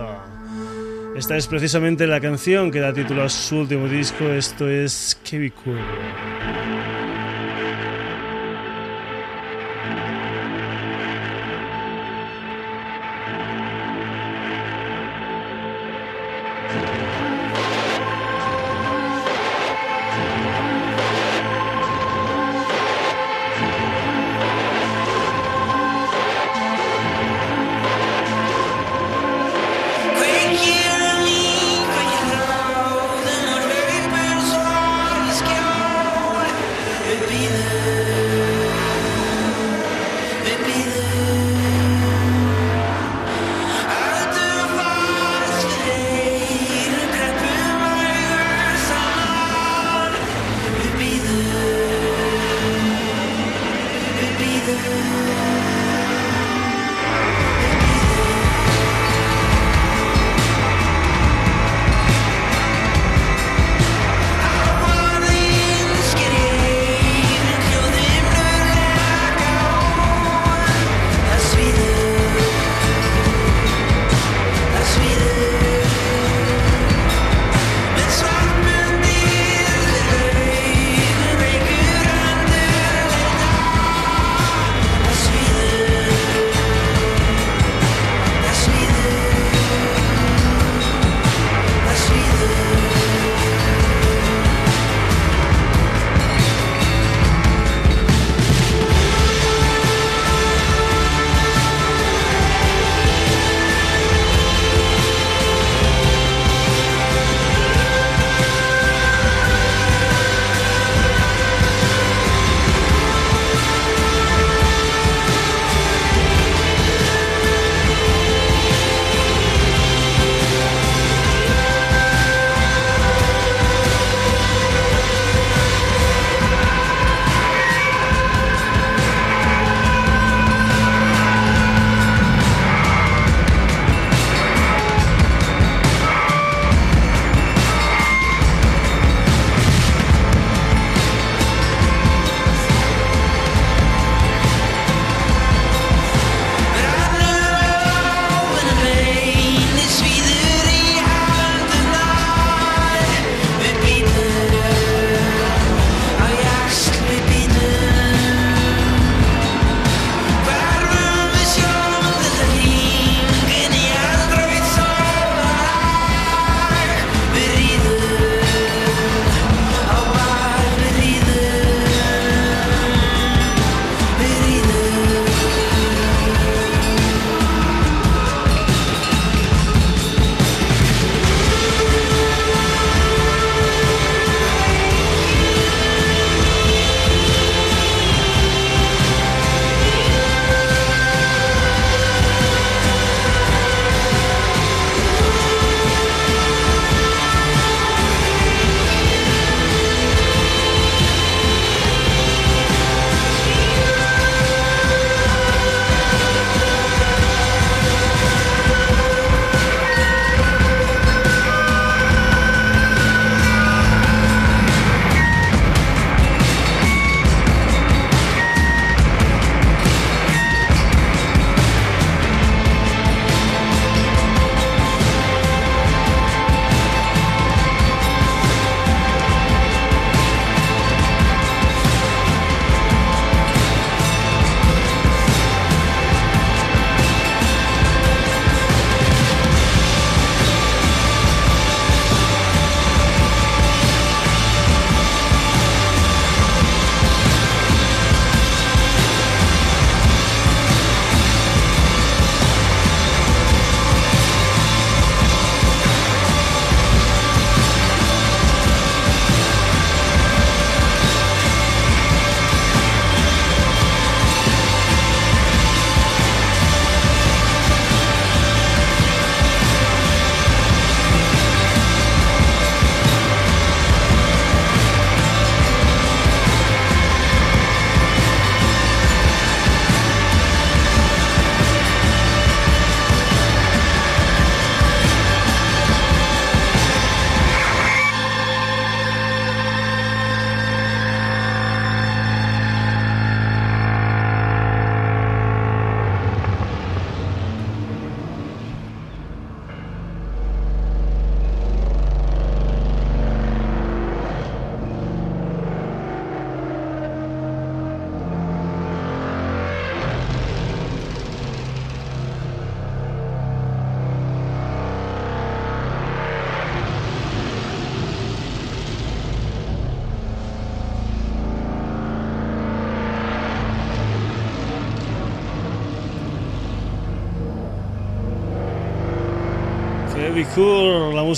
Esta 1.16 1.36
es 1.36 1.46
precisamente 1.46 2.06
la 2.06 2.20
canción 2.20 2.70
que 2.70 2.80
da 2.80 2.92
título 2.92 3.22
a 3.22 3.28
su 3.28 3.58
último 3.58 3.86
disco. 3.86 4.28
Esto 4.28 4.68
es 4.68 5.18
Kevikur. 5.22 5.76
Be 5.76 6.77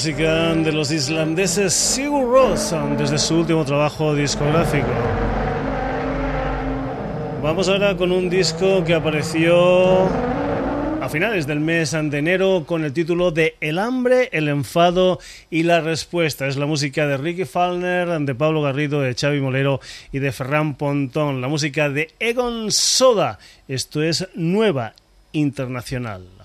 música 0.01 0.55
de 0.55 0.73
los 0.73 0.91
islandeses 0.93 1.75
Sigur 1.75 2.27
Rós 2.27 2.75
desde 2.97 3.19
su 3.19 3.35
último 3.35 3.67
trabajo 3.67 4.15
discográfico. 4.15 4.89
Vamos 7.43 7.69
ahora 7.69 7.95
con 7.99 8.11
un 8.11 8.31
disco 8.31 8.83
que 8.83 8.95
apareció 8.95 10.07
a 11.03 11.09
finales 11.11 11.47
del 11.47 11.61
mes 11.61 11.91
de 11.91 12.17
enero 12.17 12.65
con 12.67 12.83
el 12.87 12.95
título 12.95 13.31
de 13.31 13.57
El 13.61 13.79
hambre, 13.79 14.31
el 14.33 14.49
enfado 14.49 15.19
y 15.51 15.65
la 15.65 15.83
respuesta. 15.83 16.47
Es 16.47 16.57
la 16.57 16.65
música 16.65 17.07
de 17.07 17.19
Ricky 17.19 17.45
Falner, 17.45 18.09
de 18.21 18.35
Pablo 18.35 18.63
Garrido, 18.63 19.03
de 19.03 19.15
Xavi 19.15 19.43
Molero 19.43 19.81
y 20.13 20.21
de 20.21 20.33
Ferran 20.33 20.77
Pontón. 20.77 21.43
La 21.43 21.49
música 21.49 21.91
de 21.91 22.09
Egon 22.19 22.73
Soda. 22.73 23.39
Esto 23.69 24.03
es 24.03 24.27
Nueva 24.35 24.95
Internacional. 25.33 26.40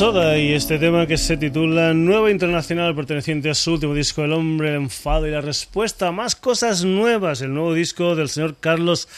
Soda 0.00 0.38
y 0.38 0.54
este 0.54 0.78
tema 0.78 1.06
que 1.06 1.18
se 1.18 1.36
titula 1.36 1.92
Nueva 1.92 2.30
Internacional 2.30 2.94
perteneciente 2.94 3.50
a 3.50 3.54
su 3.54 3.74
último 3.74 3.92
disco 3.92 4.24
El 4.24 4.32
hombre, 4.32 4.70
el 4.70 4.76
enfado 4.76 5.26
y 5.26 5.30
la 5.30 5.42
respuesta. 5.42 6.10
Más 6.10 6.34
cosas 6.34 6.84
nuevas, 6.84 7.42
el 7.42 7.52
nuevo 7.52 7.74
disco 7.74 8.16
del 8.16 8.30
señor 8.30 8.56
Carlos 8.58 9.08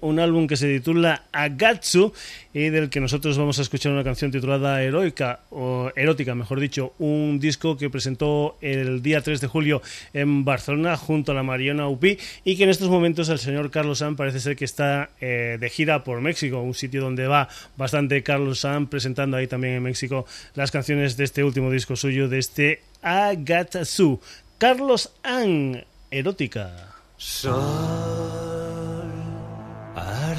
un 0.00 0.20
álbum 0.20 0.46
que 0.46 0.56
se 0.56 0.68
titula 0.68 1.24
Agatsu 1.32 2.12
y 2.54 2.68
del 2.70 2.88
que 2.88 3.00
nosotros 3.00 3.36
vamos 3.36 3.58
a 3.58 3.62
escuchar 3.62 3.92
una 3.92 4.04
canción 4.04 4.30
titulada 4.30 4.80
Heroica, 4.82 5.40
o 5.50 5.90
Erótica, 5.96 6.34
mejor 6.34 6.60
dicho, 6.60 6.94
un 6.98 7.40
disco 7.40 7.76
que 7.76 7.90
presentó 7.90 8.56
el 8.60 9.02
día 9.02 9.22
3 9.22 9.40
de 9.40 9.46
julio 9.48 9.82
en 10.12 10.44
Barcelona 10.44 10.96
junto 10.96 11.32
a 11.32 11.34
la 11.34 11.42
Mariana 11.42 11.88
Upi 11.88 12.16
y 12.44 12.56
que 12.56 12.64
en 12.64 12.70
estos 12.70 12.88
momentos 12.88 13.28
el 13.28 13.40
señor 13.40 13.70
Carlos 13.70 13.98
San 13.98 14.14
parece 14.14 14.38
ser 14.38 14.56
que 14.56 14.64
está 14.64 15.10
eh, 15.20 15.58
de 15.58 15.68
gira 15.68 16.04
por 16.04 16.20
México, 16.20 16.60
un 16.60 16.74
sitio 16.74 17.02
donde 17.02 17.26
va 17.26 17.48
bastante 17.76 18.22
Carlos 18.22 18.60
San 18.60 18.86
presentando 18.86 19.36
ahí 19.36 19.48
también 19.48 19.74
en 19.74 19.82
México 19.82 20.26
las 20.54 20.70
canciones 20.70 21.16
de 21.16 21.24
este 21.24 21.42
último 21.42 21.70
disco 21.72 21.96
suyo, 21.96 22.28
de 22.28 22.38
este 22.38 22.82
Agatsu. 23.02 24.20
Carlos 24.58 25.12
An, 25.22 25.84
Erótica 26.10 26.94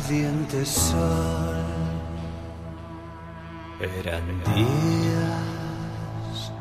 ardiente 0.07 0.65
sol. 0.65 1.65
Eran 3.81 4.25
días 4.55 6.51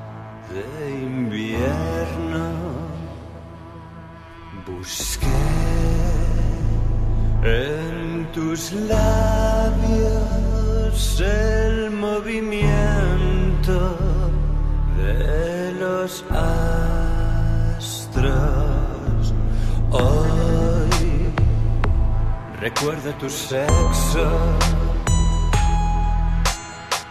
de 0.51 0.63
invierno. 0.91 2.45
Busqué 4.67 5.27
tus 8.35 8.73
labios 8.73 10.21
el 11.21 11.91
movimiento 11.93 13.79
de 14.99 15.73
los. 15.79 16.25
Recuerda 22.69 23.11
tu 23.17 23.31
sexo 23.31 24.27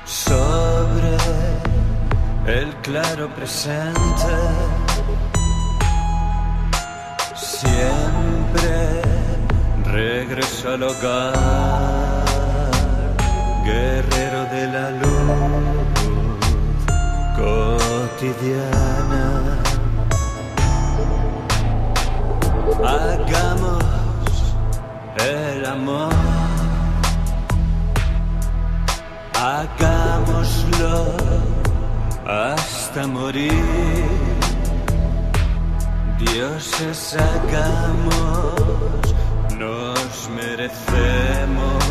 sobre 0.04 1.16
el 2.46 2.76
claro 2.88 3.30
presente. 3.38 4.36
Siempre 7.36 8.74
regreso 9.86 10.74
al 10.74 10.84
hogar, 10.84 12.26
guerrero 13.64 14.42
de 14.56 14.64
la 14.76 14.88
luz 15.02 15.64
cotidiana. 18.18 19.26
Hagamos 22.84 23.85
el 25.18 25.66
amor. 25.66 26.14
Hagámoslo 29.34 31.16
hasta 32.26 33.08
morir. 33.08 33.52
Dioses 36.20 37.18
hagamos, 37.18 39.16
nos 39.58 40.30
merecemos 40.30 41.84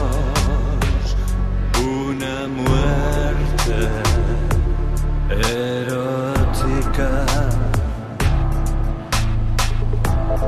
una 1.79 2.49
muerte 2.49 3.79
erótica. 5.85 7.11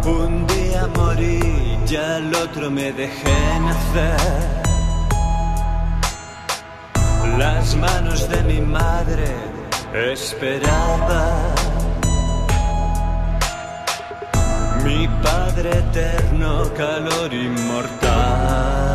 Un 0.05 0.47
día 0.47 0.87
morí, 0.97 1.66
ya 1.87 2.16
el 2.18 2.34
otro 2.34 2.70
me 2.70 2.93
dejé 2.93 3.61
nacer. 3.61 4.16
Las 7.39 7.76
manos 7.76 8.28
de 8.28 8.43
mi 8.43 8.61
madre 8.61 9.34
esperaba. 10.12 11.55
Mi 14.84 15.09
Padre 15.22 15.70
eterno, 15.78 16.72
calor 16.74 17.32
inmortal, 17.32 18.95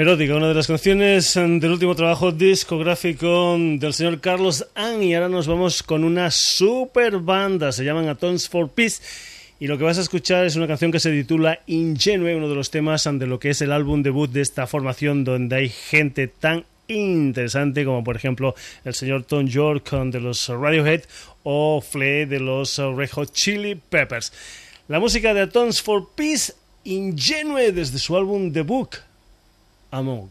Erótica, 0.00 0.34
una 0.34 0.48
de 0.48 0.54
las 0.54 0.66
canciones 0.66 1.34
del 1.34 1.72
último 1.72 1.94
trabajo 1.94 2.32
discográfico 2.32 3.58
del 3.58 3.92
señor 3.92 4.18
Carlos 4.22 4.66
Ann. 4.74 5.02
Y 5.02 5.14
ahora 5.14 5.28
nos 5.28 5.46
vamos 5.46 5.82
con 5.82 6.04
una 6.04 6.30
super 6.30 7.18
banda, 7.18 7.70
se 7.70 7.84
llaman 7.84 8.08
Atoms 8.08 8.48
for 8.48 8.70
Peace. 8.70 9.02
Y 9.58 9.66
lo 9.66 9.76
que 9.76 9.84
vas 9.84 9.98
a 9.98 10.00
escuchar 10.00 10.46
es 10.46 10.56
una 10.56 10.66
canción 10.66 10.90
que 10.90 11.00
se 11.00 11.10
titula 11.10 11.60
Ingenue, 11.66 12.34
uno 12.34 12.48
de 12.48 12.54
los 12.54 12.70
temas 12.70 13.06
de 13.12 13.26
lo 13.26 13.38
que 13.38 13.50
es 13.50 13.60
el 13.60 13.72
álbum 13.72 14.02
debut 14.02 14.30
de 14.30 14.40
esta 14.40 14.66
formación, 14.66 15.22
donde 15.22 15.56
hay 15.56 15.68
gente 15.68 16.28
tan 16.28 16.64
interesante 16.88 17.84
como 17.84 18.02
por 18.02 18.16
ejemplo 18.16 18.54
el 18.86 18.94
señor 18.94 19.24
Tom 19.24 19.48
York 19.48 19.90
de 19.90 20.18
los 20.18 20.48
Radiohead 20.48 21.02
o 21.42 21.82
Flea 21.82 22.24
de 22.24 22.40
los 22.40 22.78
Red 22.78 23.10
Hot 23.10 23.34
Chili 23.34 23.74
Peppers. 23.74 24.32
La 24.88 24.98
música 24.98 25.34
de 25.34 25.42
Atoms 25.42 25.82
for 25.82 26.08
Peace, 26.14 26.54
Ingenue, 26.84 27.70
desde 27.72 27.98
su 27.98 28.16
álbum 28.16 28.50
debut. 28.50 28.94
Amok. 28.94 29.09
among 29.92 30.30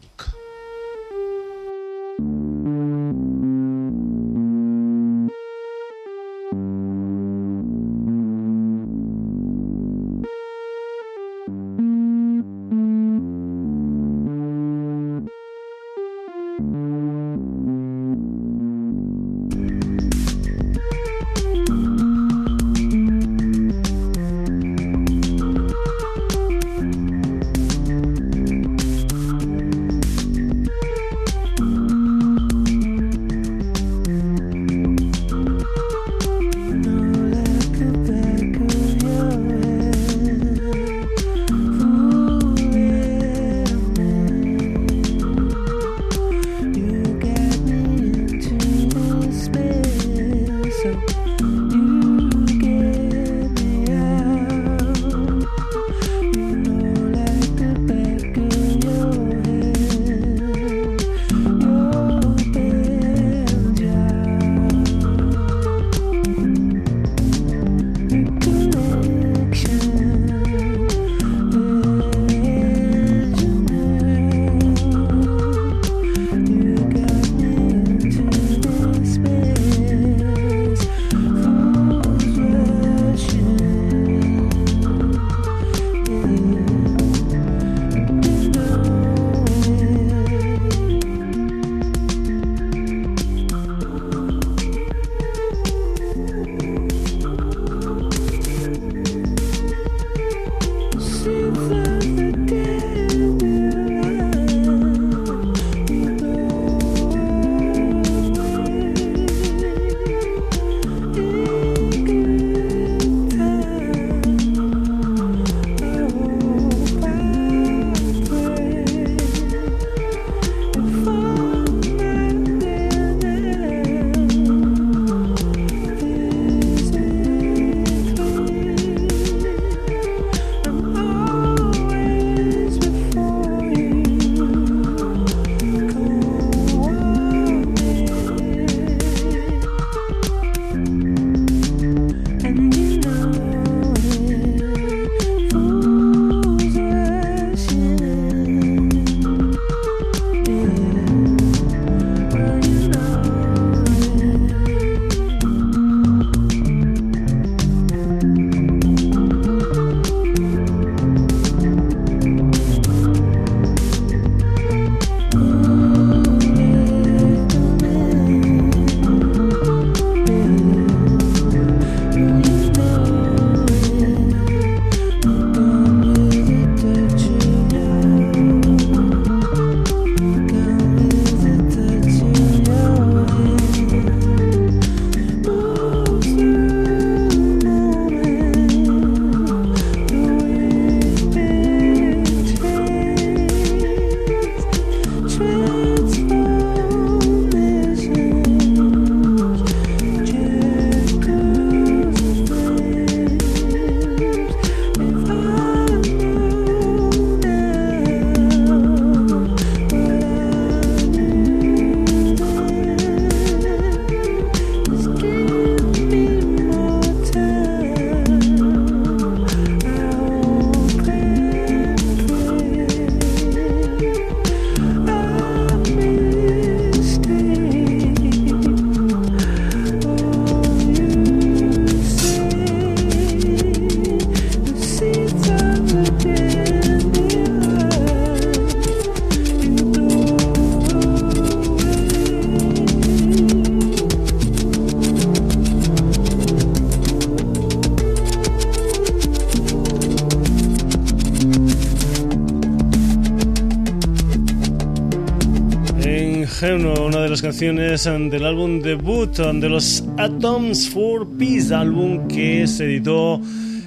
canciones 257.42 258.04
del 258.04 258.44
álbum 258.44 258.80
debut 258.80 259.34
de 259.36 259.68
los 259.68 260.04
Atoms 260.18 260.90
for 260.90 261.26
Peace, 261.38 261.74
álbum 261.74 262.28
que 262.28 262.66
se 262.66 262.84
editó 262.84 263.40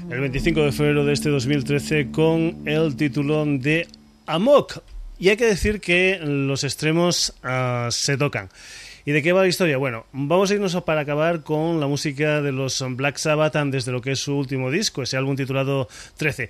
el 0.10 0.20
25 0.20 0.64
de 0.64 0.72
febrero 0.72 1.06
de 1.06 1.14
este 1.14 1.30
2013 1.30 2.10
con 2.10 2.64
el 2.66 2.96
título 2.96 3.46
de 3.46 3.88
Amok. 4.26 4.80
Y 5.20 5.30
hay 5.30 5.38
que 5.38 5.46
decir 5.46 5.82
que 5.82 6.20
los 6.24 6.64
extremos 6.64 7.34
uh, 7.44 7.92
se 7.92 8.18
tocan. 8.18 8.50
¿Y 9.06 9.12
de 9.12 9.22
qué 9.22 9.34
va 9.34 9.42
la 9.42 9.48
historia? 9.48 9.78
Bueno, 9.78 10.06
vamos 10.14 10.50
a 10.50 10.54
irnos 10.56 10.76
para 10.84 11.02
acabar 11.02 11.44
con 11.44 11.80
la 11.80 11.88
música 11.88 12.42
de 12.42 12.52
los 12.52 12.84
Black 12.96 13.18
Sabbath 13.18 13.56
desde 13.66 13.92
lo 13.92 14.02
que 14.02 14.14
es 14.14 14.20
su 14.20 14.36
último 14.36 14.72
disco, 14.72 15.04
ese 15.04 15.18
álbum 15.18 15.36
titulado 15.36 15.88
13. 16.18 16.50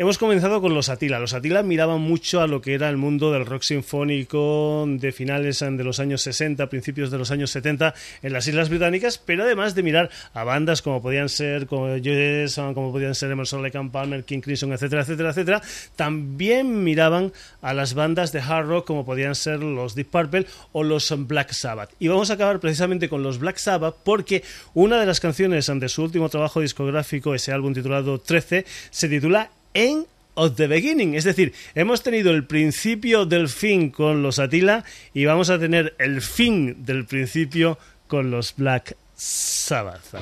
Hemos 0.00 0.16
comenzado 0.16 0.62
con 0.62 0.72
los 0.72 0.88
Atila. 0.88 1.18
Los 1.20 1.34
Atila 1.34 1.62
miraban 1.62 2.00
mucho 2.00 2.40
a 2.40 2.46
lo 2.46 2.62
que 2.62 2.72
era 2.72 2.88
el 2.88 2.96
mundo 2.96 3.32
del 3.32 3.44
rock 3.44 3.64
sinfónico 3.64 4.86
de 4.88 5.12
finales 5.12 5.60
de 5.60 5.84
los 5.84 6.00
años 6.00 6.22
60, 6.22 6.70
principios 6.70 7.10
de 7.10 7.18
los 7.18 7.30
años 7.30 7.50
70 7.50 7.92
en 8.22 8.32
las 8.32 8.48
Islas 8.48 8.70
Británicas, 8.70 9.18
pero 9.18 9.42
además 9.42 9.74
de 9.74 9.82
mirar 9.82 10.08
a 10.32 10.42
bandas 10.42 10.80
como 10.80 11.02
podían 11.02 11.28
ser 11.28 11.66
como 11.66 11.88
Jason, 12.02 12.72
como 12.72 12.92
podían 12.92 13.14
ser 13.14 13.30
Emerson 13.30 13.62
Lake 13.62 13.76
and 13.76 13.92
Palmer, 13.92 14.24
King 14.24 14.40
Crimson, 14.40 14.72
etcétera, 14.72 15.02
etcétera, 15.02 15.30
etcétera, 15.32 15.62
también 15.96 16.82
miraban 16.82 17.34
a 17.60 17.74
las 17.74 17.92
bandas 17.92 18.32
de 18.32 18.40
hard 18.40 18.68
rock 18.68 18.86
como 18.86 19.04
podían 19.04 19.34
ser 19.34 19.62
los 19.62 19.94
Deep 19.94 20.08
Purple 20.10 20.46
o 20.72 20.82
los 20.82 21.12
Black 21.26 21.52
Sabbath. 21.52 21.90
Y 21.98 22.08
vamos 22.08 22.30
a 22.30 22.34
acabar 22.34 22.58
precisamente 22.58 23.10
con 23.10 23.22
los 23.22 23.38
Black 23.38 23.58
Sabbath 23.58 23.96
porque 24.02 24.44
una 24.72 24.98
de 24.98 25.04
las 25.04 25.20
canciones 25.20 25.70
de 25.70 25.88
su 25.90 26.02
último 26.02 26.30
trabajo 26.30 26.62
discográfico, 26.62 27.34
ese 27.34 27.52
álbum 27.52 27.74
titulado 27.74 28.18
13, 28.18 28.64
se 28.88 29.06
titula 29.06 29.50
en 29.74 30.06
Of 30.34 30.56
the 30.56 30.66
Beginning. 30.66 31.14
Es 31.14 31.24
decir, 31.24 31.52
hemos 31.74 32.02
tenido 32.02 32.30
el 32.30 32.46
principio 32.46 33.26
del 33.26 33.48
fin 33.48 33.90
con 33.90 34.22
los 34.22 34.38
Atila 34.38 34.84
y 35.12 35.24
vamos 35.24 35.50
a 35.50 35.58
tener 35.58 35.94
el 35.98 36.22
fin 36.22 36.84
del 36.84 37.04
principio 37.04 37.78
con 38.06 38.30
los 38.30 38.54
Black 38.56 38.96
Sabbath. 39.14 40.14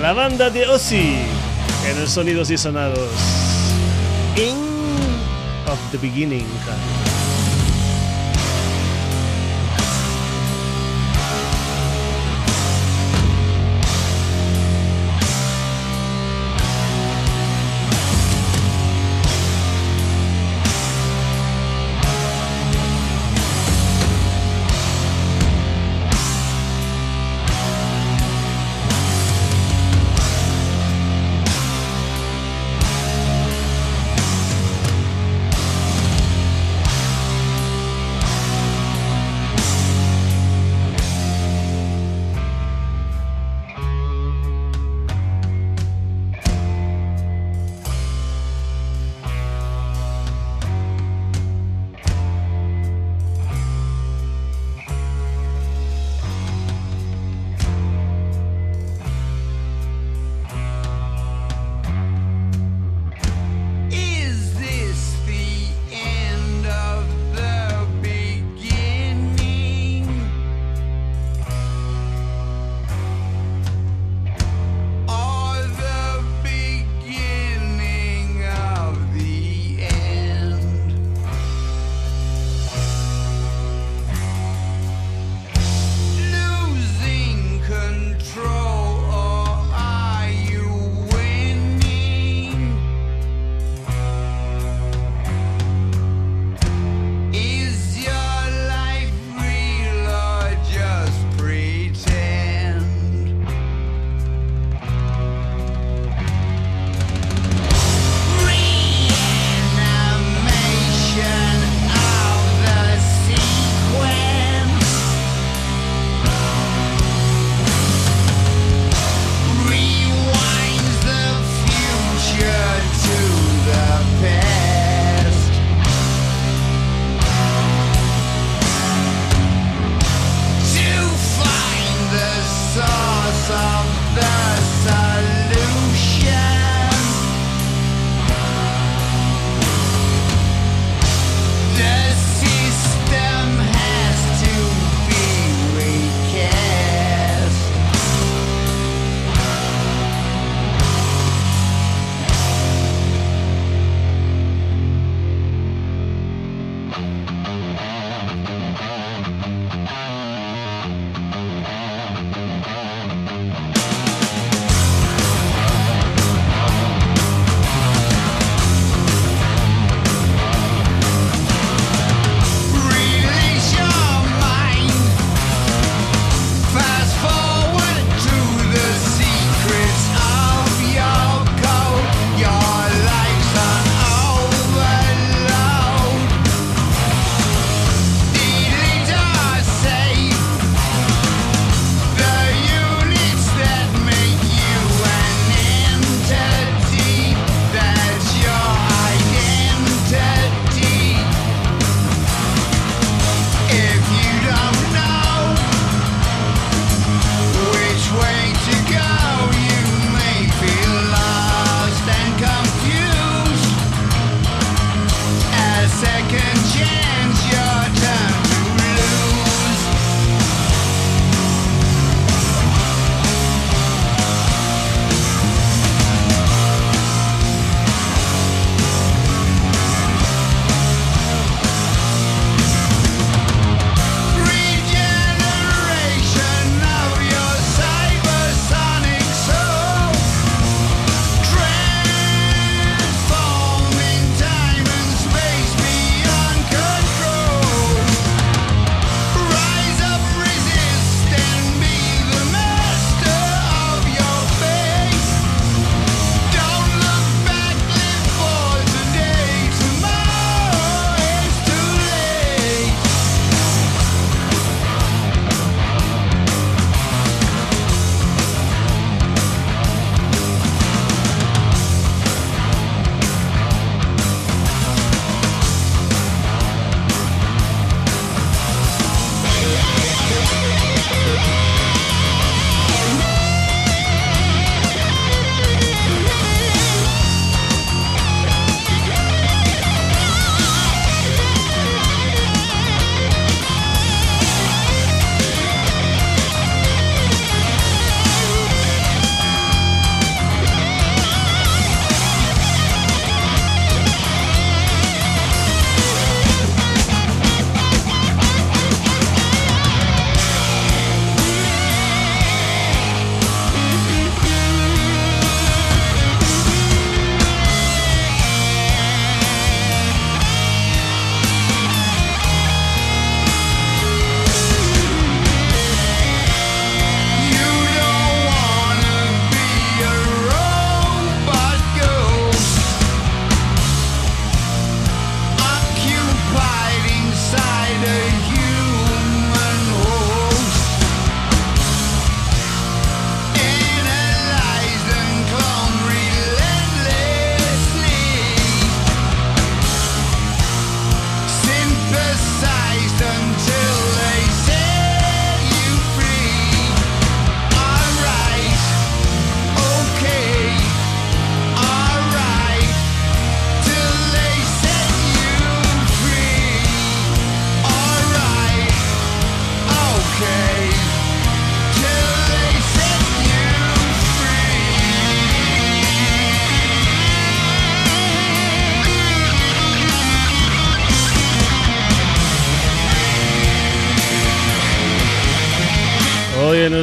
La 0.00 0.12
banda 0.12 0.50
de 0.50 0.66
Ozzy 0.66 1.16
en 1.88 1.98
el 1.98 2.08
Sonidos 2.08 2.50
y 2.50 2.58
Sonados. 2.58 3.10
In 4.36 4.56
of 5.66 5.78
the 5.92 5.98
Beginning. 5.98 6.46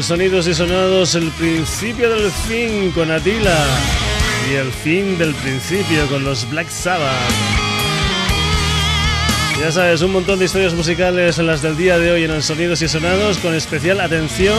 Sonidos 0.04 0.48
y 0.48 0.54
Sonados 0.54 1.16
el 1.16 1.30
principio 1.32 2.10
del 2.10 2.32
fin 2.32 2.92
con 2.92 3.12
Atila 3.12 3.66
y 4.50 4.56
el 4.56 4.72
fin 4.72 5.18
del 5.18 5.34
principio 5.36 6.08
con 6.08 6.24
los 6.24 6.50
Black 6.50 6.70
Sabbath. 6.70 7.14
Ya 9.60 9.72
sabes, 9.72 10.02
un 10.02 10.12
montón 10.12 10.40
de 10.40 10.46
historias 10.46 10.74
musicales 10.74 11.40
en 11.40 11.48
las 11.48 11.62
del 11.62 11.76
día 11.76 11.98
de 11.98 12.12
hoy 12.12 12.24
en 12.24 12.32
el 12.32 12.44
Sonidos 12.44 12.82
y 12.82 12.88
Sonados 12.88 13.38
con 13.40 13.54
especial 13.54 14.00
atención 14.00 14.58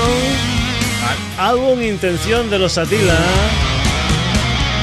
al 1.38 1.51
álbum 1.51 1.82
Intención 1.82 2.51
de 2.51 2.59
los 2.59 2.76
Atila 2.78 3.18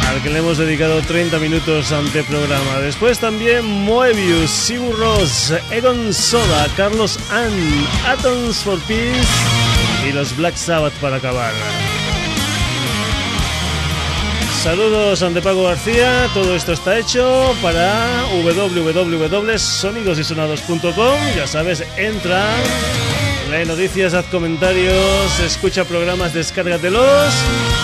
al 0.10 0.22
que 0.22 0.30
le 0.30 0.40
hemos 0.40 0.58
dedicado 0.58 1.02
30 1.02 1.38
minutos 1.40 1.92
ante 1.92 2.24
programa. 2.24 2.80
Después 2.80 3.20
también 3.20 3.66
Moebius, 3.66 4.50
Sigur 4.50 4.98
Ross, 4.98 5.54
Egon 5.72 6.14
Soda, 6.14 6.68
Carlos 6.76 7.20
Ann, 7.32 7.54
Atoms 8.06 8.64
for 8.64 8.80
Peace 8.88 9.57
y 10.08 10.14
los 10.14 10.38
Black 10.38 10.56
Sabbath 10.56 10.94
para 10.96 11.16
acabar. 11.18 11.54
Saludos 14.62 15.22
ante 15.24 15.42
Paco 15.42 15.64
García, 15.64 16.30
todo 16.34 16.56
esto 16.56 16.72
está 16.74 16.98
hecho 16.98 17.56
para 17.62 18.26
www.sonidosysonados.com, 18.44 21.20
ya 21.36 21.48
sabes, 21.48 21.84
entra, 21.96 22.46
lee 23.50 23.66
noticias, 23.66 24.14
haz 24.14 24.26
comentarios, 24.26 25.40
escucha 25.40 25.86
programas, 25.86 26.34
descárgatelos. 26.34 27.34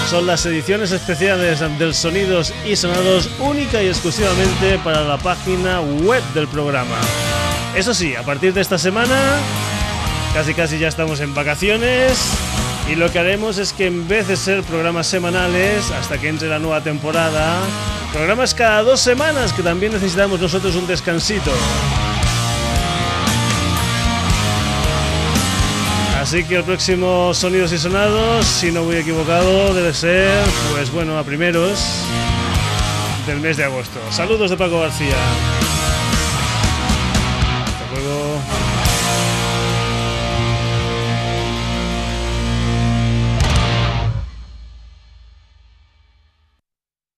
Son 0.09 0.25
las 0.25 0.45
ediciones 0.45 0.91
especiales 0.91 1.61
del 1.79 1.93
Sonidos 1.93 2.53
y 2.65 2.75
Sonados 2.75 3.29
única 3.39 3.81
y 3.81 3.87
exclusivamente 3.87 4.77
para 4.83 5.03
la 5.03 5.17
página 5.17 5.79
web 5.81 6.21
del 6.33 6.47
programa. 6.47 6.97
Eso 7.75 7.93
sí, 7.93 8.15
a 8.15 8.23
partir 8.23 8.53
de 8.53 8.61
esta 8.61 8.77
semana, 8.77 9.15
casi 10.33 10.53
casi 10.53 10.79
ya 10.79 10.87
estamos 10.87 11.19
en 11.19 11.33
vacaciones. 11.33 12.17
Y 12.91 12.95
lo 12.95 13.11
que 13.11 13.19
haremos 13.19 13.57
es 13.57 13.71
que 13.71 13.87
en 13.87 14.07
vez 14.07 14.27
de 14.27 14.35
ser 14.35 14.63
programas 14.63 15.07
semanales, 15.07 15.89
hasta 15.91 16.17
que 16.17 16.27
entre 16.27 16.49
la 16.49 16.59
nueva 16.59 16.81
temporada, 16.81 17.59
programas 18.11 18.53
cada 18.53 18.83
dos 18.83 18.99
semanas, 18.99 19.53
que 19.53 19.63
también 19.63 19.93
necesitamos 19.93 20.39
nosotros 20.39 20.75
un 20.75 20.85
descansito. 20.87 21.51
Así 26.21 26.43
que 26.43 26.55
el 26.55 26.63
próximo 26.63 27.33
Sonidos 27.33 27.71
y 27.73 27.77
Sonados, 27.77 28.45
si 28.45 28.71
no 28.71 28.83
voy 28.83 28.97
equivocado, 28.97 29.73
debe 29.73 29.93
ser, 29.93 30.43
pues 30.71 30.91
bueno, 30.91 31.17
a 31.17 31.23
primeros 31.23 31.79
del 33.27 33.39
mes 33.39 33.57
de 33.57 33.65
agosto. 33.65 33.99
Saludos 34.09 34.49
de 34.49 34.57
Paco 34.57 34.79
García. 34.79 35.15